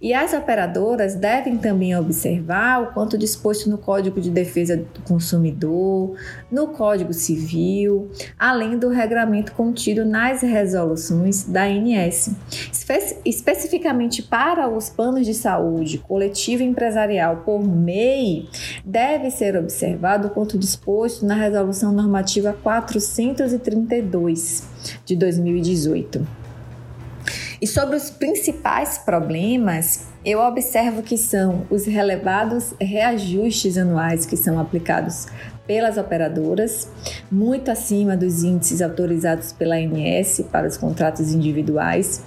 E 0.00 0.14
as 0.14 0.32
operadoras 0.32 1.14
devem 1.14 1.58
também 1.58 1.94
observar 1.96 2.82
o 2.82 2.86
quanto 2.92 3.18
disposto 3.18 3.68
no 3.68 3.78
Código 3.78 4.20
de 4.20 4.30
Defesa 4.30 4.76
do 4.76 5.02
Consumidor, 5.02 6.14
no 6.50 6.68
Código 6.68 7.12
Civil, 7.12 8.10
além 8.38 8.78
do 8.78 8.88
regramento 8.88 9.52
contido 9.52 10.04
nas 10.04 10.42
resoluções 10.42 11.44
da 11.44 11.64
ANS. 11.64 12.30
Espe 12.72 13.18
especificamente 13.24 14.22
para 14.22 14.68
os 14.68 14.88
planos 14.88 15.26
de 15.26 15.34
saúde 15.34 15.98
coletivo 15.98 16.62
empresarial 16.62 17.42
por 17.44 17.60
MEI, 17.62 18.48
deve 18.84 19.30
ser 19.30 19.56
observado 19.56 20.28
o 20.28 20.30
quanto 20.30 20.56
disposto 20.58 21.26
na 21.26 21.34
Resolução 21.34 21.90
Normativa 21.92 22.56
432 22.62 24.62
de 25.04 25.16
2018. 25.16 26.37
E 27.60 27.66
sobre 27.66 27.96
os 27.96 28.10
principais 28.10 28.98
problemas, 28.98 30.06
eu 30.24 30.40
observo 30.40 31.02
que 31.02 31.16
são 31.16 31.66
os 31.70 31.86
relevados 31.86 32.74
reajustes 32.80 33.78
anuais 33.78 34.26
que 34.26 34.36
são 34.36 34.58
aplicados 34.58 35.26
pelas 35.68 35.98
operadoras, 35.98 36.88
muito 37.30 37.70
acima 37.70 38.16
dos 38.16 38.42
índices 38.42 38.80
autorizados 38.80 39.52
pela 39.52 39.76
ANS 39.76 40.40
para 40.50 40.66
os 40.66 40.78
contratos 40.78 41.34
individuais, 41.34 42.22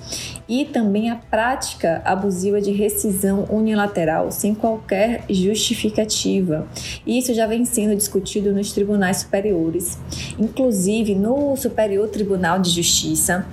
e 0.48 0.66
também 0.66 1.10
a 1.10 1.16
prática 1.16 2.04
abusiva 2.06 2.62
de 2.62 2.72
rescisão 2.72 3.48
unilateral 3.50 4.32
sem 4.32 4.54
qualquer 4.54 5.24
justificativa. 5.28 6.68
Isso 7.06 7.34
já 7.34 7.48
vem 7.48 7.66
sendo 7.66 7.96
discutido 7.96 8.54
nos 8.54 8.72
tribunais 8.74 9.18
superiores, 9.18 9.98
inclusive 10.38 11.16
no 11.16 11.56
Superior 11.58 12.10
Tribunal 12.10 12.60
de 12.60 12.70
Justiça 12.70 13.48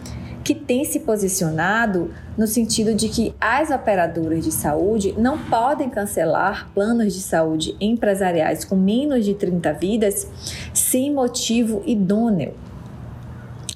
que 0.49 0.55
tem 0.55 0.83
se 0.83 1.01
posicionado 1.01 2.11
no 2.35 2.47
sentido 2.47 2.95
de 2.95 3.11
que 3.11 3.35
as 3.39 3.71
operadoras 3.71 4.43
de 4.43 4.51
saúde 4.51 5.15
não 5.19 5.37
podem 5.37 5.91
cancelar 5.91 6.71
planos 6.73 7.13
de 7.13 7.21
saúde 7.21 7.77
empresariais 7.79 8.65
com 8.65 8.75
menos 8.75 9.27
de 9.27 9.35
30 9.35 9.75
vidas 9.75 10.27
sem 10.73 11.13
motivo 11.13 11.83
idôneo. 11.85 12.55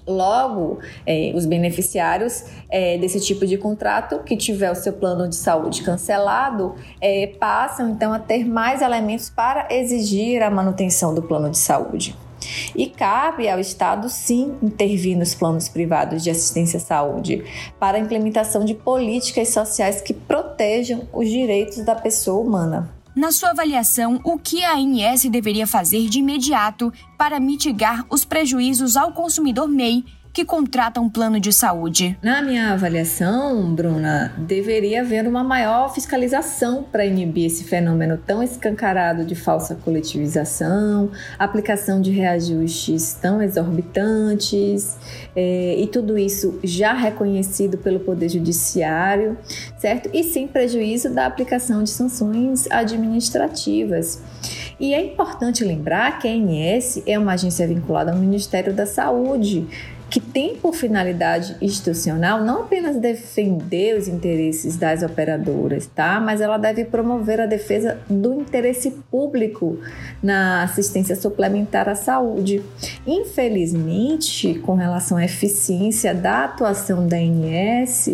Logo, 0.07 0.79
eh, 1.07 1.35
os 1.35 1.45
beneficiários 1.45 2.43
eh, 2.71 2.97
desse 2.97 3.21
tipo 3.21 3.47
de 3.47 3.59
contrato 3.59 4.21
que 4.21 4.35
tiver 4.35 4.71
o 4.71 4.75
seu 4.75 4.95
plano 4.95 5.29
de 5.29 5.37
saúde 5.37 5.83
cancelado 5.83 6.75
eh, 7.03 7.35
passam 7.39 7.91
então 7.91 8.15
a 8.15 8.19
ter 8.19 8.47
mais 8.47 8.81
elementos 8.81 9.29
para 9.29 9.69
exigir 9.71 10.43
a 10.43 10.51
manutenção 10.51 11.15
do 11.15 11.23
plano 11.23 11.51
de 11.51 11.59
saúde. 11.59 12.17
E 12.75 12.87
cabe 12.87 13.49
ao 13.49 13.59
Estado, 13.59 14.09
sim, 14.09 14.55
intervir 14.63 15.17
nos 15.17 15.35
planos 15.35 15.69
privados 15.69 16.23
de 16.23 16.31
assistência 16.31 16.79
à 16.79 16.81
saúde 16.81 17.45
para 17.79 17.99
a 17.99 18.01
implementação 18.01 18.65
de 18.65 18.75
políticas 18.75 19.49
sociais 19.49 20.01
que 20.01 20.15
protejam 20.15 21.09
os 21.13 21.29
direitos 21.29 21.85
da 21.85 21.95
pessoa 21.95 22.41
humana. 22.41 22.91
Na 23.15 23.31
sua 23.31 23.51
avaliação, 23.51 24.19
o 24.25 24.39
que 24.39 24.65
a 24.65 24.75
ANS 24.75 25.25
deveria 25.27 25.67
fazer 25.67 26.09
de 26.09 26.21
imediato 26.21 26.91
para 27.19 27.39
mitigar 27.39 28.07
os 28.09 28.25
prejuízos 28.25 28.97
ao 28.97 29.13
consumidor 29.13 29.69
MEI 29.69 30.03
que 30.33 30.45
contrata 30.47 31.01
um 31.01 31.11
plano 31.11 31.39
de 31.39 31.53
saúde? 31.53 32.17
Na 32.23 32.41
minha 32.41 32.73
avaliação, 32.73 33.75
Bruna, 33.75 34.33
deveria 34.39 35.03
haver 35.03 35.29
uma 35.29 35.45
maior 35.45 35.93
fiscalização 35.93 36.83
para 36.83 37.05
inibir 37.05 37.47
esse 37.47 37.65
fenômeno 37.65 38.17
tão 38.17 38.43
escancarado 38.43 39.27
de 39.27 39.35
falsa 39.35 39.75
coletivização, 39.75 41.11
aplicação 41.39 42.01
de 42.01 42.11
reajustes 42.11 43.13
tão 43.21 43.43
exorbitantes, 43.43 44.97
é, 45.37 45.77
e 45.79 45.87
tudo 45.87 46.17
isso 46.17 46.59
já 46.65 46.95
reconhecido 46.95 47.77
pelo 47.77 48.01
Poder 48.01 48.31
Judiciário, 48.31 49.37
certo? 49.77 50.09
E 50.15 50.25
sem 50.25 50.49
prejuízo 50.49 51.11
da 51.11 51.27
aplicação 51.27 51.83
de 51.83 51.91
sanções 51.91 52.67
administrativas. 52.71 54.23
E 54.81 54.95
é 54.95 55.05
importante 55.05 55.63
lembrar 55.63 56.19
que 56.19 56.27
a 56.27 56.33
ANS 56.33 57.03
é 57.07 57.19
uma 57.19 57.35
agência 57.35 57.67
vinculada 57.69 58.11
ao 58.11 58.19
Ministério 58.19 58.73
da 58.73 58.87
Saúde, 58.87 59.67
que 60.13 60.21
tem 60.21 60.57
por 60.57 60.75
finalidade 60.75 61.57
institucional 61.59 62.45
não 62.45 62.65
apenas 62.65 62.99
defender 62.99 63.97
os 63.97 64.09
interesses 64.09 64.77
das 64.77 65.03
operadoras, 65.03 65.87
tá? 65.87 66.21
Mas 66.21 66.43
ela 66.43 66.59
deve 66.59 66.85
promover 66.85 67.41
a 67.41 67.47
defesa 67.47 67.99
do 68.11 68.35
interesse 68.35 68.91
público 69.11 69.79
na 70.23 70.65
assistência 70.65 71.17
suplementar 71.17 71.89
à 71.89 71.95
saúde. 71.95 72.63
Infelizmente, 73.07 74.59
com 74.59 74.75
relação 74.75 75.17
à 75.17 75.25
eficiência 75.25 76.15
da 76.15 76.45
atuação 76.45 77.09
da 77.09 77.17
ANS, 77.17 78.11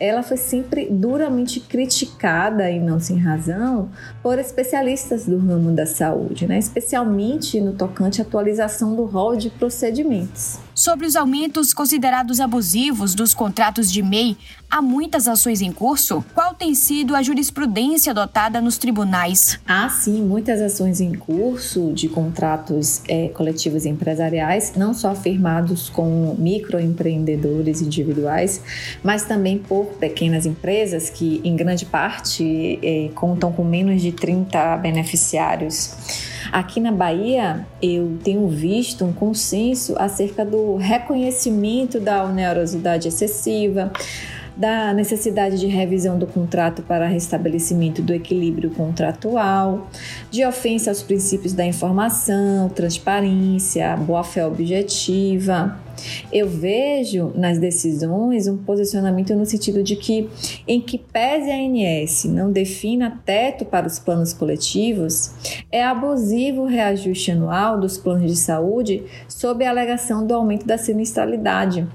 ela 0.00 0.22
foi 0.22 0.38
sempre 0.38 0.86
duramente 0.90 1.60
criticada 1.60 2.70
e 2.70 2.80
não 2.80 2.98
sem 2.98 3.18
razão 3.18 3.90
por 4.22 4.38
especialistas 4.38 5.26
do 5.26 5.36
ramo 5.36 5.70
da 5.70 5.84
saúde, 5.84 6.46
né? 6.46 6.56
Especialmente 6.56 7.60
no 7.60 7.74
tocante 7.74 8.22
à 8.22 8.24
atualização 8.24 8.96
do 8.96 9.04
rol 9.04 9.36
de 9.36 9.50
procedimentos. 9.50 10.58
Sobre 10.74 11.06
os 11.06 11.16
aumentos 11.16 11.74
considerados 11.74 12.40
abusivos 12.40 13.14
dos 13.14 13.34
contratos 13.34 13.92
de 13.92 14.02
MEI, 14.02 14.38
há 14.70 14.80
muitas 14.80 15.28
ações 15.28 15.60
em 15.60 15.70
curso? 15.70 16.24
Qual 16.34 16.54
tem 16.54 16.74
sido 16.74 17.14
a 17.14 17.22
jurisprudência 17.22 18.10
adotada 18.10 18.58
nos 18.58 18.78
tribunais? 18.78 19.60
Há 19.68 19.90
sim 19.90 20.22
muitas 20.22 20.62
ações 20.62 20.98
em 20.98 21.12
curso 21.12 21.92
de 21.92 22.08
contratos 22.08 23.02
é, 23.06 23.28
coletivos 23.28 23.84
empresariais, 23.84 24.72
não 24.74 24.94
só 24.94 25.14
firmados 25.14 25.90
com 25.90 26.34
microempreendedores 26.38 27.82
individuais, 27.82 28.62
mas 29.04 29.24
também 29.24 29.58
por 29.58 29.86
pequenas 30.00 30.46
empresas 30.46 31.10
que, 31.10 31.42
em 31.44 31.54
grande 31.54 31.84
parte, 31.84 32.78
é, 32.82 33.10
contam 33.14 33.52
com 33.52 33.62
menos 33.62 34.00
de 34.00 34.10
30 34.10 34.78
beneficiários. 34.78 36.31
Aqui 36.50 36.80
na 36.80 36.90
Bahia, 36.90 37.66
eu 37.80 38.18
tenho 38.24 38.48
visto 38.48 39.04
um 39.04 39.12
consenso 39.12 39.94
acerca 39.98 40.44
do 40.44 40.76
reconhecimento 40.76 42.00
da 42.00 42.24
onerosidade 42.24 43.08
excessiva, 43.08 43.92
da 44.56 44.92
necessidade 44.92 45.58
de 45.58 45.66
revisão 45.66 46.18
do 46.18 46.26
contrato 46.26 46.82
para 46.82 47.06
restabelecimento 47.06 48.02
do 48.02 48.12
equilíbrio 48.12 48.70
contratual, 48.70 49.88
de 50.30 50.44
ofensa 50.44 50.90
aos 50.90 51.02
princípios 51.02 51.52
da 51.52 51.64
informação, 51.64 52.68
transparência, 52.68 53.96
boa-fé 53.96 54.46
objetiva. 54.46 55.78
Eu 56.32 56.48
vejo 56.48 57.32
nas 57.34 57.58
decisões 57.58 58.46
um 58.46 58.56
posicionamento 58.56 59.34
no 59.34 59.44
sentido 59.44 59.82
de 59.82 59.96
que, 59.96 60.28
em 60.66 60.80
que 60.80 60.98
pese 60.98 61.50
a 61.50 61.56
ANS 61.56 62.24
não 62.24 62.50
defina 62.50 63.20
teto 63.24 63.64
para 63.64 63.86
os 63.86 63.98
planos 63.98 64.32
coletivos, 64.32 65.32
é 65.70 65.82
abusivo 65.82 66.62
o 66.62 66.66
reajuste 66.66 67.30
anual 67.30 67.78
dos 67.78 67.98
planos 67.98 68.30
de 68.30 68.36
saúde 68.36 69.04
sob 69.28 69.64
a 69.64 69.70
alegação 69.70 70.26
do 70.26 70.34
aumento 70.34 70.66
da 70.66 70.78
sinistralidade. 70.78 71.86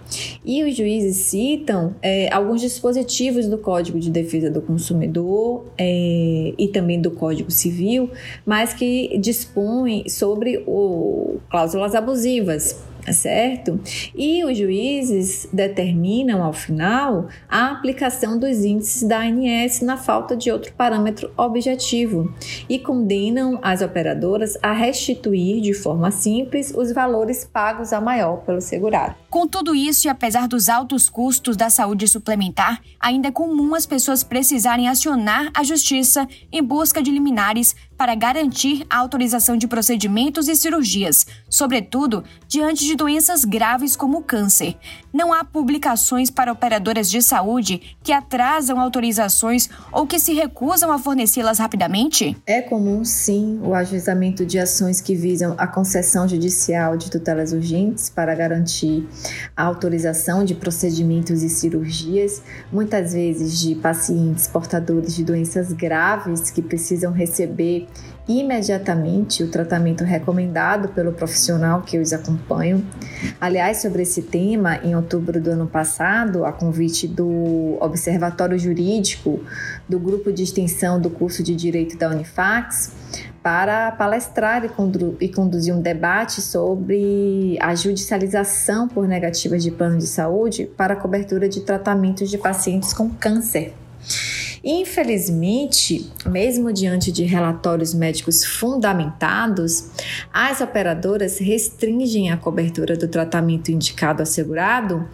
E 0.45 0.63
os 0.63 0.75
juízes 0.75 1.17
citam 1.17 1.95
é, 2.01 2.31
alguns 2.33 2.61
dispositivos 2.61 3.47
do 3.47 3.57
Código 3.57 3.99
de 3.99 4.09
Defesa 4.09 4.49
do 4.49 4.61
Consumidor 4.61 5.65
é, 5.77 6.53
e 6.57 6.67
também 6.69 7.01
do 7.01 7.11
Código 7.11 7.51
Civil, 7.51 8.09
mas 8.45 8.73
que 8.73 9.17
dispõem 9.17 10.07
sobre 10.07 10.63
o, 10.65 11.37
cláusulas 11.49 11.95
abusivas 11.95 12.86
certo? 13.13 13.79
E 14.15 14.43
os 14.43 14.57
juízes 14.57 15.47
determinam, 15.51 16.43
ao 16.43 16.53
final, 16.53 17.27
a 17.49 17.71
aplicação 17.71 18.37
dos 18.37 18.63
índices 18.63 19.03
da 19.03 19.19
ANS 19.19 19.81
na 19.81 19.97
falta 19.97 20.35
de 20.35 20.51
outro 20.51 20.73
parâmetro 20.73 21.31
objetivo 21.37 22.33
e 22.69 22.79
condenam 22.79 23.59
as 23.61 23.81
operadoras 23.81 24.57
a 24.61 24.71
restituir 24.71 25.61
de 25.61 25.73
forma 25.73 26.11
simples 26.11 26.73
os 26.75 26.91
valores 26.91 27.43
pagos 27.45 27.93
a 27.93 28.01
maior 28.01 28.37
pelo 28.37 28.61
segurado. 28.61 29.15
Com 29.37 29.47
tudo 29.47 29.75
isso 29.75 30.07
e 30.07 30.09
apesar 30.09 30.47
dos 30.47 30.67
altos 30.67 31.07
custos 31.07 31.55
da 31.55 31.69
saúde 31.69 32.07
suplementar, 32.07 32.81
ainda 32.99 33.27
é 33.27 33.31
comum 33.31 33.75
as 33.75 33.85
pessoas 33.85 34.23
precisarem 34.23 34.89
acionar 34.89 35.51
a 35.53 35.63
justiça 35.63 36.27
em 36.51 36.63
busca 36.63 37.03
de 37.03 37.11
liminares 37.11 37.75
para 37.95 38.15
garantir 38.15 38.85
a 38.89 38.97
autorização 38.97 39.57
de 39.57 39.67
procedimentos 39.67 40.47
e 40.47 40.55
cirurgias, 40.55 41.25
sobretudo 41.49 42.23
diante 42.47 42.85
de 42.85 42.95
doenças 42.95 43.43
graves 43.43 43.95
como 43.95 44.19
o 44.19 44.23
câncer. 44.23 44.75
Não 45.11 45.33
há 45.33 45.43
publicações 45.43 46.29
para 46.29 46.51
operadoras 46.51 47.09
de 47.09 47.21
saúde 47.21 47.97
que 48.03 48.11
atrasam 48.11 48.79
autorizações 48.79 49.67
ou 49.91 50.05
que 50.05 50.19
se 50.19 50.33
recusam 50.33 50.91
a 50.91 50.99
fornecê-las 50.99 51.57
rapidamente? 51.57 52.37
É 52.45 52.61
comum, 52.61 53.03
sim, 53.03 53.59
o 53.63 53.73
ajuizamento 53.73 54.45
de 54.45 54.59
ações 54.59 55.01
que 55.01 55.15
visam 55.15 55.55
a 55.57 55.65
concessão 55.65 56.27
judicial 56.27 56.95
de 56.95 57.09
tutelas 57.09 57.51
urgentes 57.51 58.09
para 58.09 58.35
garantir 58.35 59.07
a 59.55 59.63
autorização 59.63 60.43
de 60.43 60.55
procedimentos 60.55 61.43
e 61.43 61.49
cirurgias, 61.49 62.41
muitas 62.71 63.13
vezes 63.13 63.59
de 63.59 63.75
pacientes 63.75 64.47
portadores 64.47 65.15
de 65.15 65.23
doenças 65.23 65.71
graves 65.73 66.49
que 66.49 66.61
precisam 66.61 67.11
receber 67.11 67.87
imediatamente 68.27 69.41
o 69.41 69.49
tratamento 69.49 70.03
recomendado 70.03 70.89
pelo 70.89 71.13
profissional 71.13 71.81
que 71.81 71.97
os 71.97 72.11
acompanham. 72.11 72.83
Aliás, 73.39 73.81
sobre 73.81 74.01
esse 74.01 74.21
tema, 74.21 74.77
em 74.83 74.95
outubro 74.95 75.39
do 75.39 75.49
ano 75.49 75.65
passado, 75.65 76.45
a 76.45 76.51
convite 76.51 77.07
do 77.07 77.77
Observatório 77.79 78.59
Jurídico 78.59 79.39
do 79.87 79.97
Grupo 79.97 80.31
de 80.31 80.43
Extensão 80.43 80.99
do 80.99 81.09
curso 81.09 81.41
de 81.41 81.55
Direito 81.55 81.97
da 81.97 82.09
Unifax, 82.09 82.91
para 83.47 83.93
palestrar 83.93 84.65
e, 84.65 84.67
condu 84.67 85.15
e 85.21 85.29
conduzir 85.29 85.73
um 85.73 85.79
debate 85.79 86.41
sobre 86.41 87.57
a 87.61 87.73
judicialização 87.73 88.89
por 88.89 89.07
negativas 89.07 89.63
de 89.63 89.71
plano 89.71 89.97
de 89.97 90.05
saúde 90.05 90.69
para 90.75 90.97
cobertura 90.97 91.47
de 91.47 91.61
tratamentos 91.61 92.29
de 92.29 92.37
pacientes 92.37 92.91
com 92.91 93.09
câncer. 93.09 93.73
Infelizmente, 94.61 96.11
mesmo 96.25 96.73
diante 96.73 97.09
de 97.09 97.23
relatórios 97.23 97.93
médicos 97.93 98.43
fundamentados, 98.43 99.91
as 100.33 100.59
operadoras 100.59 101.39
restringem 101.39 102.29
a 102.29 102.35
cobertura 102.35 102.97
do 102.97 103.07
tratamento 103.07 103.71
indicado 103.71 104.21
assegurado 104.21 105.07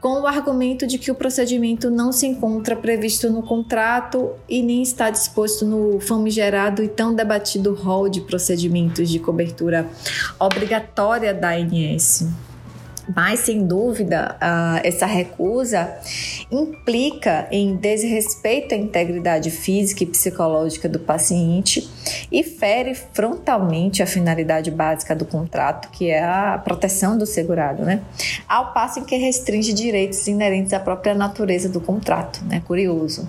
com 0.00 0.20
o 0.20 0.26
argumento 0.26 0.86
de 0.86 0.98
que 0.98 1.10
o 1.10 1.14
procedimento 1.14 1.90
não 1.90 2.12
se 2.12 2.26
encontra 2.26 2.76
previsto 2.76 3.30
no 3.30 3.42
contrato 3.42 4.32
e 4.48 4.62
nem 4.62 4.82
está 4.82 5.10
disposto 5.10 5.64
no 5.64 5.98
famigerado 6.00 6.82
e 6.82 6.88
tão 6.88 7.14
debatido 7.14 7.74
rol 7.74 8.08
de 8.08 8.20
procedimentos 8.20 9.08
de 9.08 9.18
cobertura 9.18 9.88
obrigatória 10.38 11.34
da 11.34 11.50
ANS. 11.50 12.47
Mas, 13.14 13.40
sem 13.40 13.66
dúvida, 13.66 14.36
essa 14.82 15.06
recusa 15.06 15.96
implica 16.50 17.46
em 17.50 17.76
desrespeito 17.76 18.74
à 18.74 18.76
integridade 18.76 19.50
física 19.50 20.02
e 20.02 20.06
psicológica 20.06 20.88
do 20.88 20.98
paciente 20.98 21.88
e 22.30 22.42
fere 22.42 22.94
frontalmente 22.94 24.02
a 24.02 24.06
finalidade 24.06 24.70
básica 24.70 25.14
do 25.14 25.24
contrato, 25.24 25.90
que 25.90 26.10
é 26.10 26.22
a 26.22 26.60
proteção 26.62 27.16
do 27.16 27.26
segurado, 27.26 27.82
né? 27.84 28.02
Ao 28.48 28.72
passo 28.72 29.00
em 29.00 29.04
que 29.04 29.16
restringe 29.16 29.72
direitos 29.72 30.26
inerentes 30.26 30.72
à 30.72 30.80
própria 30.80 31.14
natureza 31.14 31.68
do 31.68 31.80
contrato, 31.80 32.42
né? 32.44 32.62
Curioso. 32.66 33.28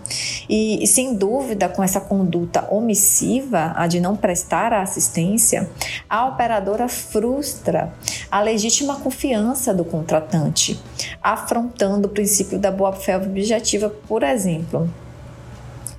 E 0.49 0.85
sem 0.87 1.15
dúvida, 1.15 1.69
com 1.69 1.83
essa 1.83 2.01
conduta 2.01 2.67
omissiva, 2.69 3.73
a 3.75 3.87
de 3.87 3.99
não 3.99 4.15
prestar 4.15 4.73
a 4.73 4.81
assistência, 4.81 5.69
a 6.09 6.25
operadora 6.25 6.87
frustra 6.87 7.93
a 8.31 8.41
legítima 8.41 8.95
confiança 8.97 9.68
do 9.73 9.85
contratante, 9.85 10.79
afrontando 11.21 12.07
o 12.07 12.11
princípio 12.11 12.59
da 12.59 12.71
boa-fé 12.71 13.17
objetiva, 13.17 13.89
por 14.07 14.23
exemplo. 14.23 14.89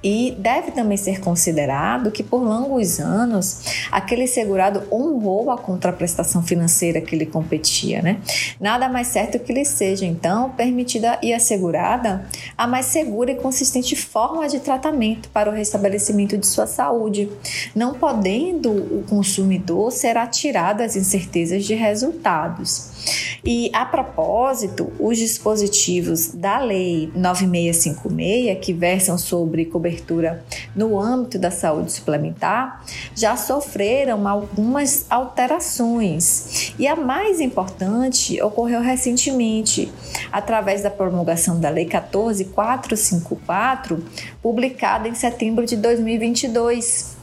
E 0.02 0.34
deve 0.38 0.70
também 0.70 0.96
ser 0.96 1.20
considerado 1.20 2.10
que 2.10 2.22
por 2.22 2.42
longos 2.42 2.98
anos 2.98 3.86
aquele 3.92 4.26
segurado 4.26 4.82
honrou 4.90 5.50
a 5.50 5.58
contraprestação 5.58 6.42
financeira 6.42 7.02
que 7.02 7.14
lhe 7.14 7.26
competia, 7.26 8.00
né? 8.00 8.18
Nada 8.58 8.88
mais 8.88 9.08
certo 9.08 9.38
que 9.38 9.52
lhe 9.52 9.64
seja 9.64 10.06
então 10.06 10.50
permitida 10.50 11.18
e 11.22 11.34
assegurada 11.34 12.26
a 12.56 12.66
mais 12.66 12.86
segura 12.86 13.32
e 13.32 13.34
consistente 13.34 13.94
forma 13.94 14.48
de 14.48 14.60
tratamento 14.60 15.28
para 15.28 15.50
o 15.50 15.52
restabelecimento 15.52 16.38
de 16.38 16.46
sua 16.46 16.66
saúde, 16.66 17.28
não 17.74 17.92
podendo 17.92 18.70
o 18.70 19.04
consumidor 19.06 19.92
ser 19.92 20.16
atirado 20.16 20.82
às 20.82 20.96
incertezas 20.96 21.64
de 21.64 21.74
resultados. 21.74 22.99
E 23.44 23.70
a 23.72 23.84
propósito, 23.86 24.92
os 24.98 25.16
dispositivos 25.16 26.28
da 26.28 26.58
Lei 26.58 27.10
9656, 27.14 28.58
que 28.60 28.72
versam 28.72 29.16
sobre 29.16 29.64
cobertura 29.64 30.44
no 30.74 31.00
âmbito 31.00 31.38
da 31.38 31.50
saúde 31.50 31.92
suplementar, 31.92 32.84
já 33.14 33.36
sofreram 33.36 34.26
algumas 34.28 35.06
alterações. 35.08 36.74
E 36.78 36.86
a 36.86 36.94
mais 36.94 37.40
importante 37.40 38.42
ocorreu 38.42 38.82
recentemente, 38.82 39.90
através 40.30 40.82
da 40.82 40.90
promulgação 40.90 41.58
da 41.58 41.70
Lei 41.70 41.86
14454, 41.86 44.04
publicada 44.42 45.08
em 45.08 45.14
setembro 45.14 45.64
de 45.64 45.76
2022 45.76 47.19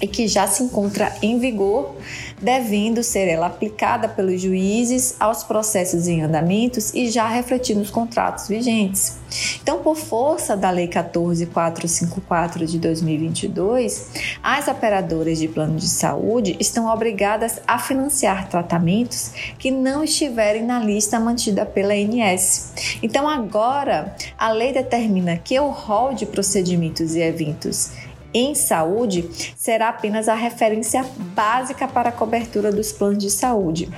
e 0.00 0.06
que 0.06 0.28
já 0.28 0.46
se 0.46 0.62
encontra 0.62 1.14
em 1.22 1.38
vigor, 1.38 1.94
devendo 2.40 3.02
ser 3.02 3.28
ela 3.28 3.46
aplicada 3.46 4.08
pelos 4.08 4.40
juízes 4.40 5.16
aos 5.18 5.42
processos 5.42 6.06
em 6.06 6.22
andamentos 6.22 6.92
e 6.94 7.08
já 7.08 7.26
refletir 7.26 7.76
nos 7.76 7.90
contratos 7.90 8.48
vigentes. 8.48 9.16
Então, 9.62 9.78
por 9.78 9.96
força 9.96 10.56
da 10.56 10.70
Lei 10.70 10.86
14454 10.86 12.66
de 12.66 12.78
2022, 12.78 14.10
as 14.42 14.68
operadoras 14.68 15.38
de 15.38 15.48
plano 15.48 15.76
de 15.76 15.88
saúde 15.88 16.56
estão 16.60 16.86
obrigadas 16.86 17.60
a 17.66 17.78
financiar 17.78 18.48
tratamentos 18.48 19.32
que 19.58 19.70
não 19.70 20.04
estiverem 20.04 20.62
na 20.62 20.78
lista 20.78 21.18
mantida 21.18 21.66
pela 21.66 21.94
ANS. 21.94 22.72
Então, 23.02 23.28
agora, 23.28 24.14
a 24.38 24.50
lei 24.50 24.72
determina 24.72 25.36
que 25.36 25.58
o 25.58 25.70
rol 25.70 26.14
de 26.14 26.26
procedimentos 26.26 27.14
e 27.14 27.20
eventos 27.20 27.90
em 28.32 28.54
saúde 28.54 29.28
será 29.56 29.88
apenas 29.88 30.28
a 30.28 30.34
referência 30.34 31.04
básica 31.34 31.88
para 31.88 32.10
a 32.10 32.12
cobertura 32.12 32.70
dos 32.70 32.92
planos 32.92 33.18
de 33.18 33.30
saúde. 33.30 33.88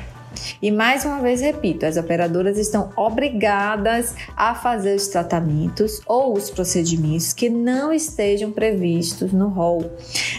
E 0.63 0.71
mais 0.71 1.05
uma 1.05 1.21
vez 1.21 1.41
repito, 1.41 1.85
as 1.85 1.97
operadoras 1.97 2.59
estão 2.59 2.91
obrigadas 2.97 4.15
a 4.37 4.55
fazer 4.55 4.95
os 4.95 5.09
tratamentos 5.09 6.01
ou 6.07 6.35
os 6.35 6.51
procedimentos 6.51 7.33
que 7.33 7.49
não 7.49 7.93
estejam 7.93 8.51
previstos 8.51 9.33
no 9.33 9.49
rol, 9.49 9.91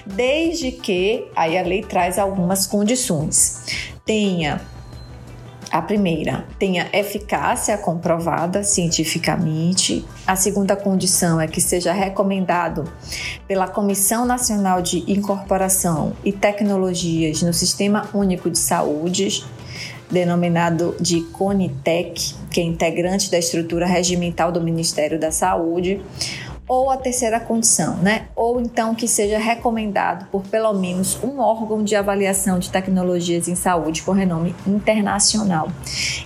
desde 0.06 0.72
que 0.72 1.28
aí 1.36 1.58
a 1.58 1.64
lei 1.64 1.82
traz 1.82 2.18
algumas 2.18 2.66
condições. 2.66 3.92
Tenha 4.06 4.62
a 5.72 5.82
primeira, 5.82 6.46
tenha 6.58 6.90
eficácia 6.92 7.78
comprovada 7.78 8.64
cientificamente. 8.64 10.04
A 10.26 10.36
segunda 10.36 10.76
condição 10.76 11.40
é 11.40 11.48
que 11.48 11.62
seja 11.62 11.94
recomendado 11.94 12.92
pela 13.48 13.68
Comissão 13.68 14.26
Nacional 14.26 14.82
de 14.82 15.04
Incorporação 15.12 16.14
e 16.24 16.32
Tecnologias 16.32 17.44
no 17.44 17.54
Sistema 17.54 18.10
Único 18.14 18.50
de 18.50 18.58
Saúde, 18.58 19.46
denominado 20.10 20.96
de 21.00 21.22
CONITEC, 21.22 22.34
que 22.50 22.60
é 22.60 22.64
integrante 22.64 23.30
da 23.30 23.38
estrutura 23.38 23.86
regimental 23.86 24.52
do 24.52 24.62
Ministério 24.62 25.20
da 25.20 25.32
Saúde 25.32 26.02
ou 26.70 26.92
a 26.92 26.98
terceira 26.98 27.40
condição, 27.40 27.98
né? 27.98 28.28
Ou 28.36 28.62
então 28.62 28.94
que 28.94 29.08
seja 29.08 29.40
recomendado 29.40 30.28
por 30.28 30.44
pelo 30.44 30.72
menos 30.74 31.18
um 31.24 31.40
órgão 31.40 31.84
de 31.84 31.96
avaliação 31.96 32.60
de 32.60 32.70
tecnologias 32.70 33.48
em 33.48 33.56
saúde 33.56 34.04
com 34.04 34.12
renome 34.12 34.56
internacional. 34.68 35.68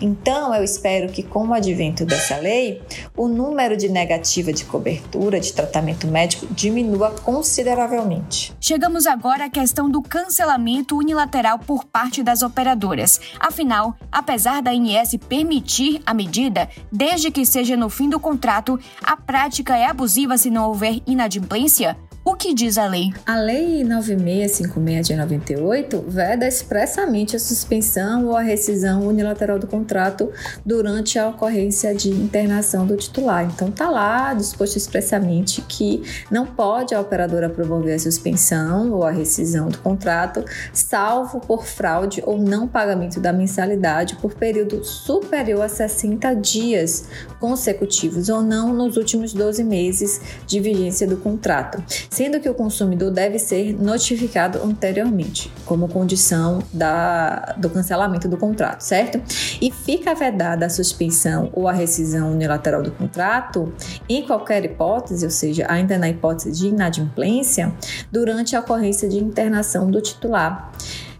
Então, 0.02 0.54
eu 0.54 0.62
espero 0.62 1.08
que 1.08 1.24
com 1.24 1.48
o 1.48 1.54
advento 1.54 2.06
dessa 2.06 2.36
lei, 2.36 2.82
o 3.16 3.30
número 3.30 3.78
de 3.78 3.88
negativa 3.88 4.52
de 4.52 4.66
cobertura 4.66 5.40
de 5.40 5.54
tratamento 5.54 6.08
médico 6.08 6.46
diminua 6.52 7.12
consideravelmente. 7.24 8.54
Chegamos 8.60 9.08
agora 9.08 9.46
à 9.46 9.50
questão 9.50 9.90
do 9.90 10.02
cancelamento 10.02 10.98
unilateral 10.98 11.58
por 11.58 11.86
parte 11.86 12.22
das 12.22 12.44
operadoras. 12.44 13.20
Afinal, 13.40 13.96
apesar 14.12 14.62
da 14.62 14.72
ANS 14.72 15.16
permitir 15.30 16.02
a 16.06 16.14
medida, 16.14 16.68
desde 16.92 17.32
que 17.32 17.46
seja 17.46 17.78
no 17.78 17.90
fim 17.90 18.10
do 18.10 18.20
contrato, 18.20 18.78
a 19.02 19.16
prática 19.16 19.78
é 19.78 19.86
abusiva 19.86 20.33
se 20.38 20.50
não 20.50 20.68
houver 20.68 21.02
inadimplência? 21.06 21.98
O 22.26 22.36
que 22.36 22.54
diz 22.54 22.78
a 22.78 22.88
lei? 22.88 23.14
A 23.26 23.38
Lei 23.38 23.84
9656 23.84 25.08
de 25.08 25.16
98 25.18 26.06
veda 26.08 26.48
expressamente 26.48 27.36
a 27.36 27.40
suspensão 27.40 28.28
ou 28.28 28.38
a 28.38 28.42
rescisão 28.42 29.06
unilateral 29.06 29.60
do 29.60 29.68
contrato 29.68 30.32
durante 30.66 31.20
a 31.20 31.28
ocorrência 31.28 31.94
de 31.94 32.10
internação 32.10 32.88
do 32.88 32.96
titular. 32.96 33.44
Então 33.44 33.70
tá 33.70 33.90
lá 33.90 34.34
disposto 34.34 34.78
expressamente 34.78 35.62
que 35.64 36.02
não 36.32 36.46
pode 36.46 36.96
a 36.96 37.02
operadora 37.02 37.50
promover 37.50 37.96
a 37.96 38.00
suspensão 38.00 38.94
ou 38.94 39.04
a 39.04 39.12
rescisão 39.12 39.68
do 39.68 39.80
contrato, 39.80 40.46
salvo 40.72 41.42
por 41.42 41.66
fraude 41.66 42.24
ou 42.26 42.38
não 42.38 42.70
pagamento 42.70 43.20
da 43.20 43.34
mensalidade 43.34 44.16
por 44.16 44.34
período 44.34 44.82
superior 44.86 45.64
a 45.64 45.68
60 45.68 46.34
dias 46.36 47.10
consecutivos 47.42 48.30
ou 48.30 48.42
não 48.42 48.72
nos 48.72 48.96
últimos 48.96 49.34
12 49.34 49.62
meses 49.66 50.22
de 50.48 50.62
vigência 50.62 51.06
do 51.06 51.18
contrato 51.18 51.84
sendo 52.14 52.40
que 52.40 52.48
o 52.48 52.54
consumidor 52.54 53.10
deve 53.10 53.40
ser 53.40 53.74
notificado 53.74 54.62
anteriormente, 54.64 55.52
como 55.66 55.88
condição 55.88 56.60
da, 56.72 57.56
do 57.58 57.72
cancelamento 57.72 58.28
do 58.28 58.38
contrato, 58.38 58.82
certo? 58.82 59.20
E 59.60 59.72
fica 59.72 60.14
vedada 60.14 60.68
a 60.68 60.70
suspensão 60.70 61.50
ou 61.54 61.68
a 61.68 61.74
rescisão 61.74 62.32
unilateral 62.32 62.84
do 62.84 62.92
contrato 62.92 63.74
em 64.08 64.28
qualquer 64.28 64.64
hipótese, 64.64 65.26
ou 65.26 65.32
seja, 65.32 65.66
ainda 65.68 65.98
na 65.98 66.08
hipótese 66.08 66.52
de 66.52 66.68
inadimplência, 66.68 67.74
durante 68.12 68.56
a 68.56 68.60
ocorrência 68.60 69.10
de 69.10 69.18
internação 69.18 69.90
do 69.90 70.00
titular. 70.00 70.72